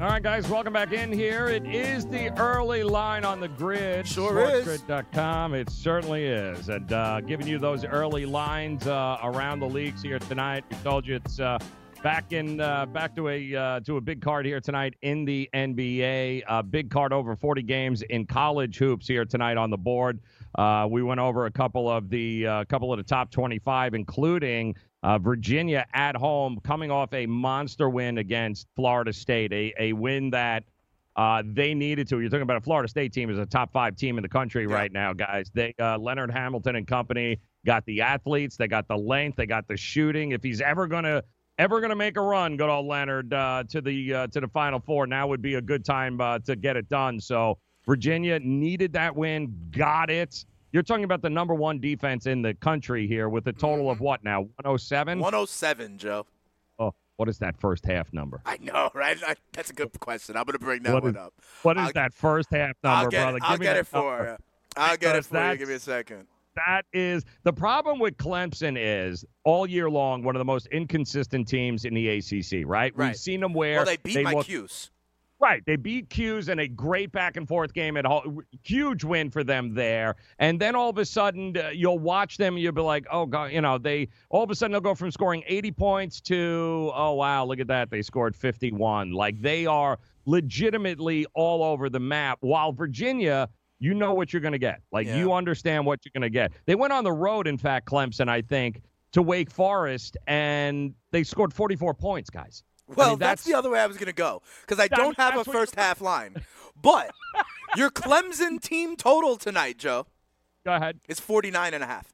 [0.00, 1.48] All right, guys, welcome back in here.
[1.48, 4.06] It is the early line on the grid.
[4.06, 4.64] Sure is.
[4.64, 5.54] SportsGrid.com.
[5.54, 6.68] It certainly is.
[6.68, 10.62] And uh, giving you those early lines uh, around the leagues here tonight.
[10.70, 11.58] We told you it's uh,
[12.04, 15.50] back in uh, back to a uh, to a big card here tonight in the
[15.52, 16.44] NBA.
[16.46, 20.20] A big card over 40 games in college hoops here tonight on the board.
[20.54, 24.76] Uh, we went over a couple of the uh, couple of the top 25, including
[25.02, 30.30] uh, Virginia at home, coming off a monster win against Florida State, a, a win
[30.30, 30.64] that
[31.16, 32.20] uh, they needed to.
[32.20, 34.66] You're talking about a Florida State team is a top five team in the country
[34.66, 35.50] right now, guys.
[35.52, 39.66] They uh, Leonard Hamilton and company got the athletes, they got the length, they got
[39.66, 40.32] the shooting.
[40.32, 41.22] If he's ever gonna
[41.58, 44.80] ever gonna make a run, good old Leonard uh, to the uh, to the Final
[44.80, 47.20] Four, now would be a good time uh, to get it done.
[47.20, 50.44] So Virginia needed that win, got it.
[50.72, 53.96] You're talking about the number one defense in the country here with a total of
[53.96, 54.04] mm-hmm.
[54.04, 54.42] what now?
[54.42, 55.18] 107?
[55.18, 56.26] 107, Joe.
[56.78, 58.42] Oh, what is that first half number?
[58.44, 59.16] I know, right?
[59.26, 60.36] I, that's a good question.
[60.36, 61.34] I'm going to bring that What one is- up.
[61.62, 63.36] What is I'll- that first half number, I'll get brother?
[63.38, 63.42] it.
[63.44, 64.30] I'll get it for number.
[64.30, 64.36] you.
[64.76, 65.56] I'll get it for you.
[65.56, 66.26] Give me a second.
[66.66, 71.46] That is the problem with Clemson is all year long one of the most inconsistent
[71.46, 72.66] teams in the ACC.
[72.66, 72.92] Right?
[72.96, 73.08] right.
[73.08, 74.90] We've seen them where Well, they beat my look- Q's.
[75.40, 78.40] Right, they beat Q's in a great back and forth game at home.
[78.64, 82.58] Huge win for them there, and then all of a sudden uh, you'll watch them.
[82.58, 84.08] You'll be like, oh god, you know they.
[84.30, 87.68] All of a sudden they'll go from scoring 80 points to oh wow, look at
[87.68, 89.12] that, they scored 51.
[89.12, 92.38] Like they are legitimately all over the map.
[92.40, 94.80] While Virginia, you know what you're going to get.
[94.90, 95.18] Like Yeah.
[95.18, 96.52] you understand what you're going to get.
[96.66, 98.82] They went on the road, in fact, Clemson, I think,
[99.12, 102.64] to Wake Forest, and they scored 44 points, guys.
[102.90, 104.88] I Well, mean, that's, that's- the other way I was going to go because I
[104.88, 106.36] don't have a that's what you- first half line.
[106.80, 107.10] But
[107.76, 110.06] your Clemson team total tonight, Joe,
[110.64, 110.98] Go ahead.
[111.08, 112.12] It's 49 and a half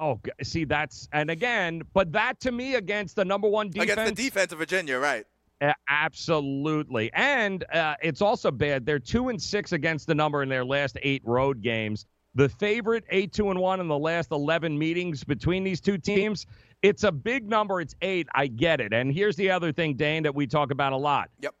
[0.00, 4.16] Oh, see, that's and again, but that to me against the number one defense, against
[4.16, 5.24] the defense of Virginia, right?
[5.60, 8.84] uh, absolutely, and uh, it's also bad.
[8.84, 12.06] They're two and six against the number in their last eight road games.
[12.34, 16.46] The favorite, eight, two, and one in the last 11 meetings between these two teams.
[16.82, 17.80] It's a big number.
[17.80, 18.26] It's eight.
[18.34, 18.92] I get it.
[18.92, 21.30] And here's the other thing, Dane, that we talk about a lot.
[21.40, 21.54] Yep.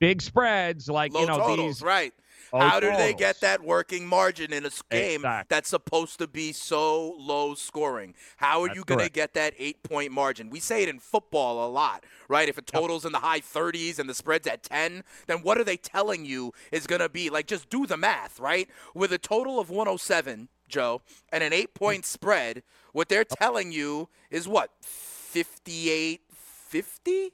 [0.00, 1.82] Big spreads, like Low you know totals, these.
[1.82, 2.12] right?
[2.60, 5.46] How do they get that working margin in a game Exactly.
[5.48, 8.14] that's supposed to be so low scoring?
[8.36, 10.50] How are That's you going to get that eight point margin?
[10.50, 12.48] We say it in football a lot, right?
[12.48, 15.64] If a total's in the high 30s and the spread's at 10, then what are
[15.64, 17.30] they telling you is going to be?
[17.30, 18.68] Like, just do the math, right?
[18.94, 21.02] With a total of 107, Joe,
[21.32, 21.78] and an eight mm.
[21.78, 24.70] point spread, what they're telling you is what?
[24.80, 27.30] 58 50?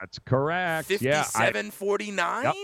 [0.00, 0.90] That's correct.
[1.00, 2.54] Yeah, I- 49 Yep.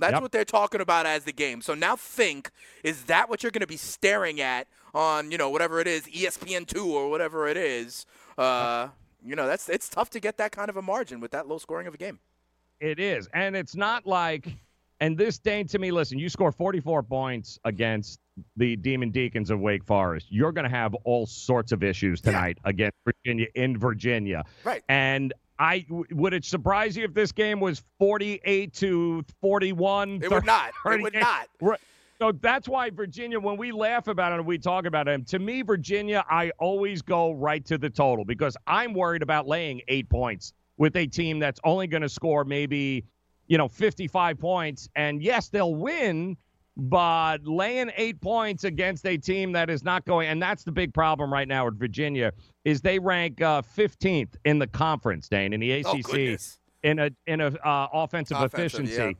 [0.00, 0.22] That's Yep.
[0.22, 2.50] what they're talking about as the game so now think
[2.84, 6.08] is that what you're going to be staring at on you know whatever it is
[6.08, 8.06] E espn2 or whatever it is
[8.38, 8.88] uh
[9.24, 11.58] you know that's it's tough to get that kind of a margin with that low
[11.58, 12.18] scoring of a game
[12.80, 13.28] It is.
[13.34, 14.48] And it's not like,
[15.00, 18.18] and this Dane to me, listen, you score 44 points against
[18.56, 20.26] the Demon Deacons of Wake Forest.
[20.30, 22.30] You're going to have all sorts of issues Yeah.
[22.32, 24.44] tonight against Virginia in Virginia.
[24.64, 30.20] right And I w- would it surprise you if this game was 48 to 41?
[30.22, 31.78] it would not it would not Right.
[32.18, 35.38] So that's why Virginia, when we laugh about it and we talk about it, to
[35.38, 40.10] me, Virginia, I always go right to the total because I'm worried about laying eight
[40.10, 43.06] points with a team that's only going to score maybe,
[43.46, 44.88] you know, 55 points.
[44.96, 46.36] And yes, they'll win,
[46.80, 50.94] but laying eight points against a team that is not going, and that's the big
[50.94, 52.32] problem right now with Virginia,
[52.64, 56.36] is they rank uh, 15th in the conference, Dane, in the ACC oh
[56.82, 58.94] in a in a uh, offensive, Offensive, efficiency.
[58.94, 59.12] yeah.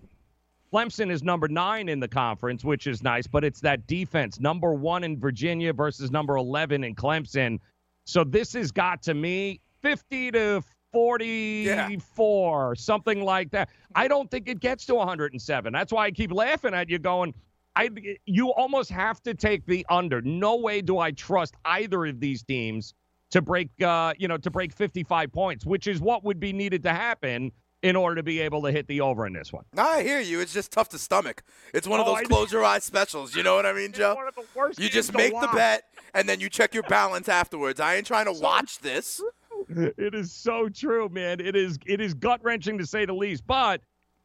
[0.73, 4.73] Clemson is number nine in the conference, which is nice, but it's that defense, number
[4.73, 7.59] one in Virginia versus number 11 in Clemson.
[8.05, 13.69] So this has got to me 50 to 44, something like that.
[13.95, 15.73] I don't think it gets to 107.
[15.73, 17.35] That's why I keep laughing at you, going,
[17.77, 17.89] I
[18.27, 20.21] you almost have to take the under.
[20.23, 22.95] No way do I trust either of these teams
[23.31, 26.83] to break, uh, you know, to break 55 points, which is what would be needed
[26.83, 27.53] to happen
[27.83, 29.65] in order to be able to hit the over in this one.
[29.79, 31.43] i hear you it's just tough to stomach
[31.73, 34.17] it's one of Oh, those close your eyes specials you know what i mean joe
[34.17, 37.27] One of the worst you just make the bet and then you check your balance
[37.27, 39.23] afterwards i ain't trying to watch this
[39.71, 41.39] It is so true, man.
[41.41, 43.47] It is it is gut wrenching to say the least.
[43.47, 43.81] But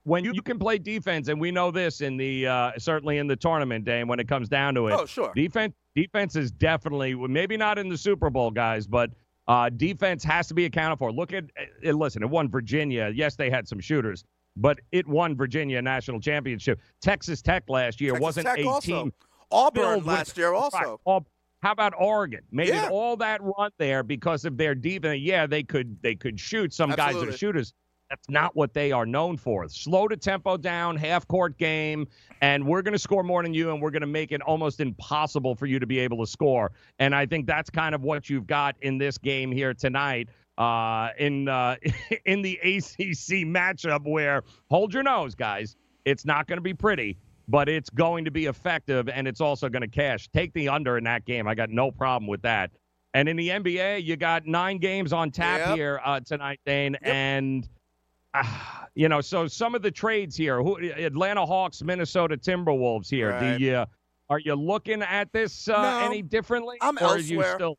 [0.05, 3.35] when you can play defense, and we know this in the uh, certainly in the
[3.35, 7.57] tournament, Dane, when it comes down to it, oh sure defense defense is definitely maybe
[7.57, 9.09] not in the Super Bowl, guys, but
[9.47, 11.11] uh, defense has to be accounted for.
[11.11, 11.45] Look at
[11.85, 13.11] uh, listen, it won Virginia.
[13.13, 14.23] Yes, they had some shooters,
[14.55, 16.79] but it won Virginia national championship.
[17.01, 18.81] Texas Tech last year Texas wasn't Tech a also.
[19.03, 19.13] team
[19.51, 20.97] auburn filled with- last year also Right.
[21.05, 21.25] Well,
[21.61, 22.41] how about Oregon?
[22.51, 22.85] Made Yeah.
[22.87, 25.19] it all that run there because of their defense.
[25.21, 26.73] Yeah, they could they could shoot.
[26.73, 27.73] Some guys are shooters.
[28.15, 29.67] That's not what they are known for.
[29.67, 32.07] Slow the tempo down, half court game,
[32.39, 34.79] and we're going to score more than you, and we're going to make it almost
[34.79, 36.71] impossible for you to be able to score.
[36.99, 40.29] And I think that's kind of what you've got in this game here tonight.
[40.57, 41.75] Uh, in uh,
[42.25, 45.75] in the ACC matchup, where hold your nose, guys.
[46.05, 47.17] It's not going to be pretty,
[47.49, 50.29] but it's going to be effective and it's also going to cash.
[50.29, 51.49] Take the under in that game.
[51.49, 52.71] I got no problem with that.
[53.13, 55.75] And in the NBA, you got nine games on tap Yep.
[55.75, 56.95] here uh, tonight, Dane.
[57.01, 57.67] And, uh,
[58.95, 63.31] you know, so some of the trades here who, Atlanta Hawks, Minnesota Timberwolves here.
[63.31, 63.57] Right.
[63.57, 63.85] Do you,
[64.29, 66.77] are you looking at this uh, No, any differently?
[66.81, 67.55] I'm or are you elsewhere.
[67.55, 67.77] still.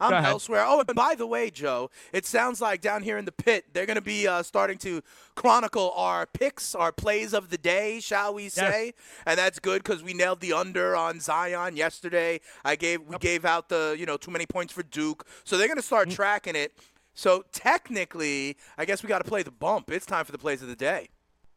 [0.00, 0.64] I'm elsewhere.
[0.64, 3.86] Oh, and by the way, Joe, it sounds like down here in the pit, they're
[3.86, 5.02] going to be uh, starting to
[5.34, 8.86] chronicle our picks, our plays of the day, shall we say?
[8.86, 8.94] Yes.
[9.26, 12.40] And that's good because we nailed the under on Zion yesterday.
[12.64, 15.66] I gave we gave out the you know too many points for Duke, so they're
[15.66, 16.78] going to start tracking it.
[17.18, 19.90] So technically, I guess we got to play the bump.
[19.90, 21.08] It's time for the plays of the day.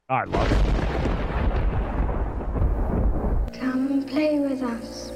[0.09, 0.57] I love it.
[3.59, 5.11] Come play with us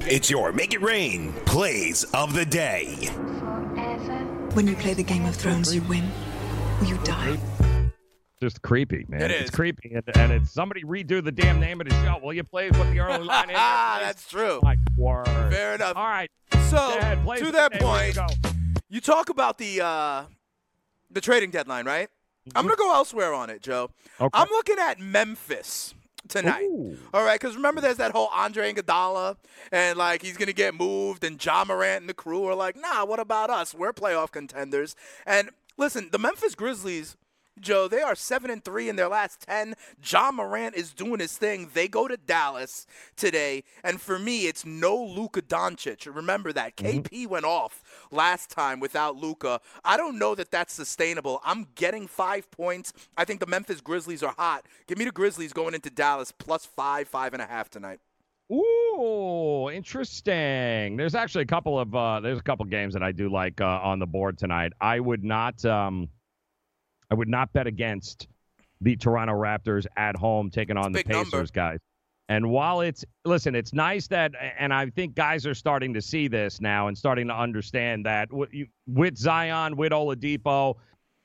[0.00, 3.06] It's your Make It Rain plays of the day.
[3.38, 4.18] forever.
[4.54, 6.10] When you play the Game of Thrones, you win
[6.80, 7.38] or you die.
[8.40, 9.30] Just creepy, man.
[9.30, 9.92] It It's creepy.
[9.94, 12.18] And, and it's somebody redo the damn name of the show.
[12.20, 13.56] Will you play what the early line is?
[13.56, 14.58] Ah, that's true.
[14.64, 15.24] My word.
[15.52, 15.96] Fair enough.
[15.96, 16.28] All right.
[16.68, 17.84] So Go ahead, to that the day.
[17.84, 18.51] Where you point, go?
[18.92, 20.24] You talk about the uh,
[21.10, 22.10] the trading deadline, right?
[22.54, 23.88] I'm gonna go elsewhere on it, Joe.
[24.20, 24.38] Okay.
[24.38, 25.94] I'm looking at Memphis
[26.28, 26.64] tonight.
[26.64, 26.98] Ooh.
[27.14, 29.36] All right, because remember, there's that whole Andre Iguodala,
[29.72, 33.06] and like he's gonna get moved, and Ja Morant and the crew are like, nah,
[33.06, 33.74] what about us?
[33.74, 34.94] We're playoff contenders.
[35.24, 37.16] And listen, the Memphis Grizzlies.
[37.60, 39.74] Joe, they are seven and three in their last ten.
[40.02, 41.70] Ja Morant is doing his thing.
[41.74, 46.12] They go to Dallas today, and for me, it's no Luka Doncic.
[46.14, 47.82] Remember that KP went off
[48.12, 49.60] last time without Luka.
[49.84, 51.40] I don't know that that's sustainable.
[51.44, 52.92] I'm getting five points.
[53.16, 54.66] I think the Memphis Grizzlies are hot.
[54.86, 58.00] Give me the Grizzlies going into Dallas plus five, five and a half tonight.
[58.52, 60.96] Ooh, interesting.
[60.96, 63.80] There's actually a couple of uh, there's a couple games that I do like uh,
[63.82, 64.72] on the board tonight.
[64.80, 66.08] I would not um,
[67.10, 68.28] I would not bet against
[68.80, 71.46] the Toronto Raptors at home taking on the Pacers, number.
[71.52, 71.78] guys.
[72.28, 76.28] And while it's listen, it's nice that, and I think guys are starting to see
[76.28, 78.28] this now and starting to understand that
[78.86, 80.76] with Zion, with Oladipo,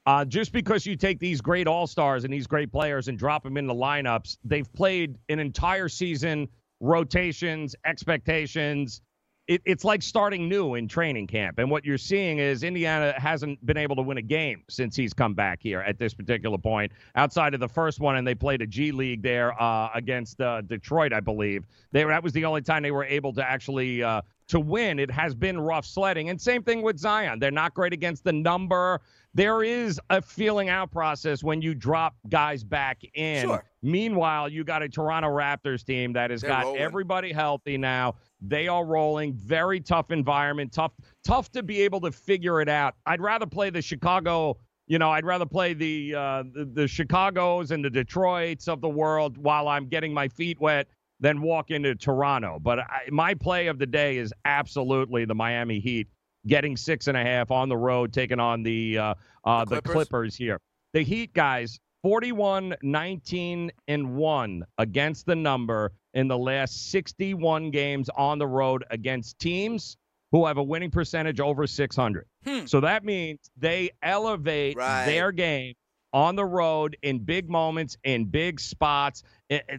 [0.05, 3.43] uh, just because you take these great all stars and these great players and drop
[3.43, 6.47] them in the lineups, they've played an entire season,
[6.79, 9.01] rotations, expectations.
[9.47, 11.57] It, it's like starting new in training camp.
[11.57, 15.13] And what you're seeing is Indiana hasn't been able to win a game since he's
[15.13, 18.61] come back here at this particular point, outside of the first one, and they played
[18.61, 21.65] a G League there uh, against uh, Detroit, I believe.
[21.93, 24.99] They, that was the only time they were able to actually uh, to win.
[24.99, 27.39] It has been rough sledding, and same thing with Zion.
[27.39, 29.01] They're not great against the number.
[29.33, 33.43] There is a feeling out process when you drop guys back in.
[33.43, 33.63] Sure.
[33.83, 36.81] Meanwhile, you got a Toronto Raptors team that has They're got rolling.
[36.81, 38.15] everybody healthy now.
[38.41, 39.33] They are rolling.
[39.33, 40.71] Very tough environment.
[40.71, 42.95] Tough, tough to be able to figure it out.
[43.05, 44.57] I'd rather play the Chicago.
[44.87, 48.89] You know, I'd rather play the uh, the, the Chicago's and the Detroits of the
[48.89, 50.87] world while I'm getting my feet wet
[51.19, 52.59] than walk into Toronto.
[52.61, 56.07] But I, my play of the day is absolutely the Miami Heat
[56.45, 59.13] getting six and a half on the road, taking on the uh,
[59.43, 59.93] uh, The the Clippers?
[59.93, 60.59] Clippers here.
[60.93, 68.09] The Heat guys, 41, 19, and 1 against the number in the last 61 games
[68.17, 69.97] on the road against teams
[70.31, 72.25] who have a winning percentage over 600.
[72.43, 72.65] Hmm.
[72.65, 75.05] So that means they elevate Right.
[75.05, 75.75] their game
[76.13, 79.21] on the road in big moments, in big spots.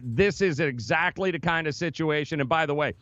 [0.01, 2.39] This is exactly the kind of situation.
[2.39, 2.93] And by the way,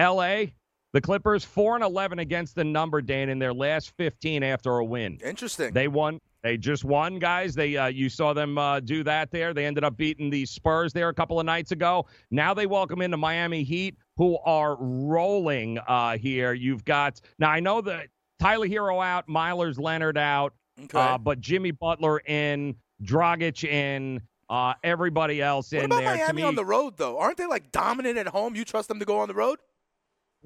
[0.00, 0.46] LA,
[0.94, 4.84] the Clippers, 4 and 11 against the number, Dan, in their last 15 after a
[4.84, 5.18] win.
[5.22, 5.74] Interesting.
[5.74, 6.18] They won.
[6.46, 7.56] They just won, guys.
[7.56, 9.52] They uh, you saw them uh, do that there.
[9.52, 12.06] They ended up beating the Spurs there a couple of nights ago.
[12.30, 16.52] Now they welcome in the Miami Heat, who are rolling uh, here.
[16.52, 17.50] You've got now.
[17.50, 20.96] I know that Tyler Herro out, Meyers Leonard out, okay.
[20.96, 26.12] uh, but Jimmy Butler in, Dragic in, uh, everybody else what in about there.
[26.12, 27.18] to Miami me, on the road though?
[27.18, 28.54] Aren't they like dominant at home?
[28.54, 29.58] You trust them to go on the road?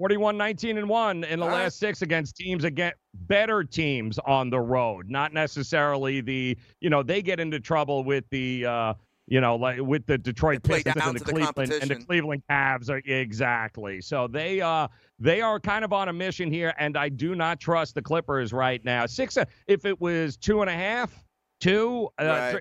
[0.01, 1.65] 41 19 and 1 in the All right.
[1.65, 7.03] last six against teams against better teams on the road not necessarily the you know
[7.03, 8.95] they get into trouble with the uh
[9.27, 13.03] you know like with the detroit pistons and the cleveland and the cleveland Cavs are
[13.05, 14.89] exactly so they uh
[15.19, 18.55] they are kind of on a mission here and i do not trust the clippers
[18.55, 21.13] right now six uh, if it was two and a half
[21.61, 22.51] two uh, Right.
[22.53, 22.61] three-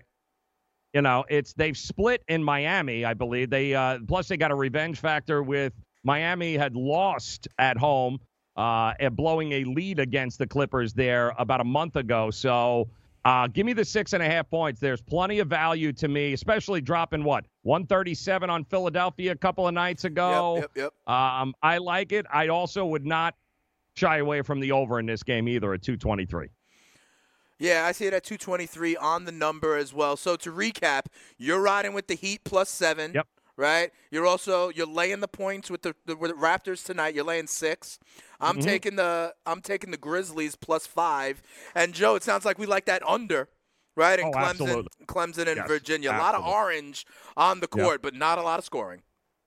[0.94, 4.56] you know it's they've split in miami i believe they uh plus they got a
[4.56, 5.72] revenge factor with
[6.04, 8.20] miami had lost at home
[8.56, 12.88] uh and blowing a lead against the clippers there about a month ago so
[13.26, 16.34] uh give me the six and a half points there's plenty of value to me
[16.34, 21.14] especially dropping what 137 on philadelphia a couple of nights ago Yep, yep, yep.
[21.16, 23.36] um i like it i also would not
[23.96, 26.48] shy away from the over in this game either at 223
[27.58, 30.16] Yeah, I see it at 223 on the number as well.
[30.16, 33.12] So to recap, you're riding with the Heat plus seven.
[33.14, 33.28] Yep.
[33.60, 33.92] Right.
[34.10, 37.14] You're also you're laying the points with the, the, with the Raptors tonight.
[37.14, 38.00] You're laying six.
[38.40, 38.62] I'm Mm-hmm.
[38.62, 41.42] taking the I'm taking the Grizzlies plus five.
[41.76, 43.50] And Joe, it sounds like we like that under.
[43.98, 44.90] Right, And Oh, Clemson, absolutely.
[45.08, 46.12] Clemson and Yes, Virginia.
[46.12, 47.06] A lot of orange
[47.36, 47.86] on the Yep.
[47.86, 49.02] court, but not a lot of scoring.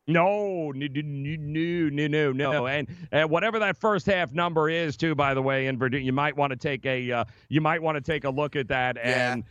[0.06, 5.14] No, no, no, no, no, no, and and whatever that first half number is, too.
[5.14, 7.96] By the way, in Virginia, you might want to take a uh, you might want
[7.96, 8.96] to take a look at that.
[8.96, 9.44] Yeah, And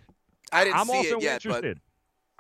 [0.52, 1.80] I didn't I'm see also it yet, interested.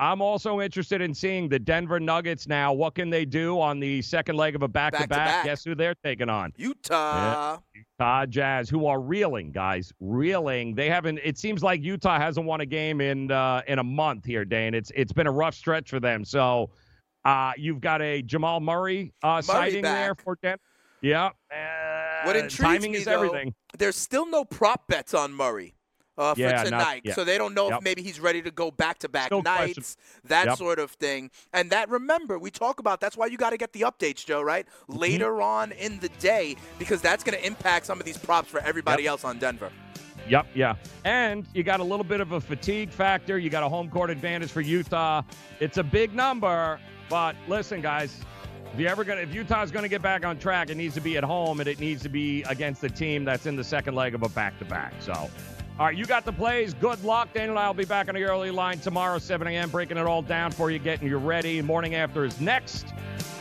[0.01, 2.73] I'm also interested in seeing the Denver Nuggets now.
[2.73, 5.09] What can they do on the second leg of a back-to-back?
[5.09, 5.45] Back-to-back.
[5.45, 6.51] Guess who they're taking on?
[6.57, 7.59] Utah.
[7.75, 10.73] Utah Jazz, who are reeling, guys, reeling.
[10.73, 11.19] They haven't.
[11.23, 14.73] It seems like Utah hasn't won a game in uh, in a month here, Dane.
[14.73, 16.25] It's it's been a rough stretch for them.
[16.25, 16.71] So,
[17.23, 20.59] uh, you've got a Jamal Murray uh, sighting there for Denver.
[21.01, 21.29] Yeah.
[22.25, 23.53] What intrigues timing me is though, everything.
[23.77, 25.75] there's still no prop bets on Murray
[26.21, 27.77] uh, for Yeah, tonight, so they don't know Yep.
[27.79, 30.57] if maybe he's ready to go back to back Still question- nights, that Yep.
[30.57, 31.31] sort of thing.
[31.51, 32.99] And that remember we talk about.
[33.01, 34.41] That's why you got to get the updates, Joe.
[34.41, 34.99] Right Mm-hmm.
[34.99, 38.59] later on in the day because that's going to impact some of these props for
[38.61, 39.71] everybody else on Denver.
[40.29, 40.75] Yep, yeah.
[41.03, 43.39] And you got a little bit of a fatigue factor.
[43.39, 45.23] You got a home court advantage for Utah.
[45.59, 48.15] It's a big number, but listen, guys,
[48.73, 51.17] if you ever gonna if Utah's gonna get back on track, it needs to be
[51.17, 54.13] at home and it needs to be against a team that's in the second leg
[54.15, 54.93] of a back to back.
[55.01, 55.29] So
[55.79, 56.73] all right, you got the plays.
[56.73, 57.33] Good luck.
[57.33, 60.05] Daniel and I will be back on the early line tomorrow, 7 a.m., breaking it
[60.05, 61.61] all down for you, getting you ready.
[61.61, 62.87] Morning after is next.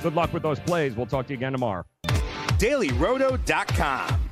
[0.02, 0.96] Good luck with those plays.
[0.96, 1.84] We'll talk to you again tomorrow.
[2.58, 4.29] DailyRoto.com.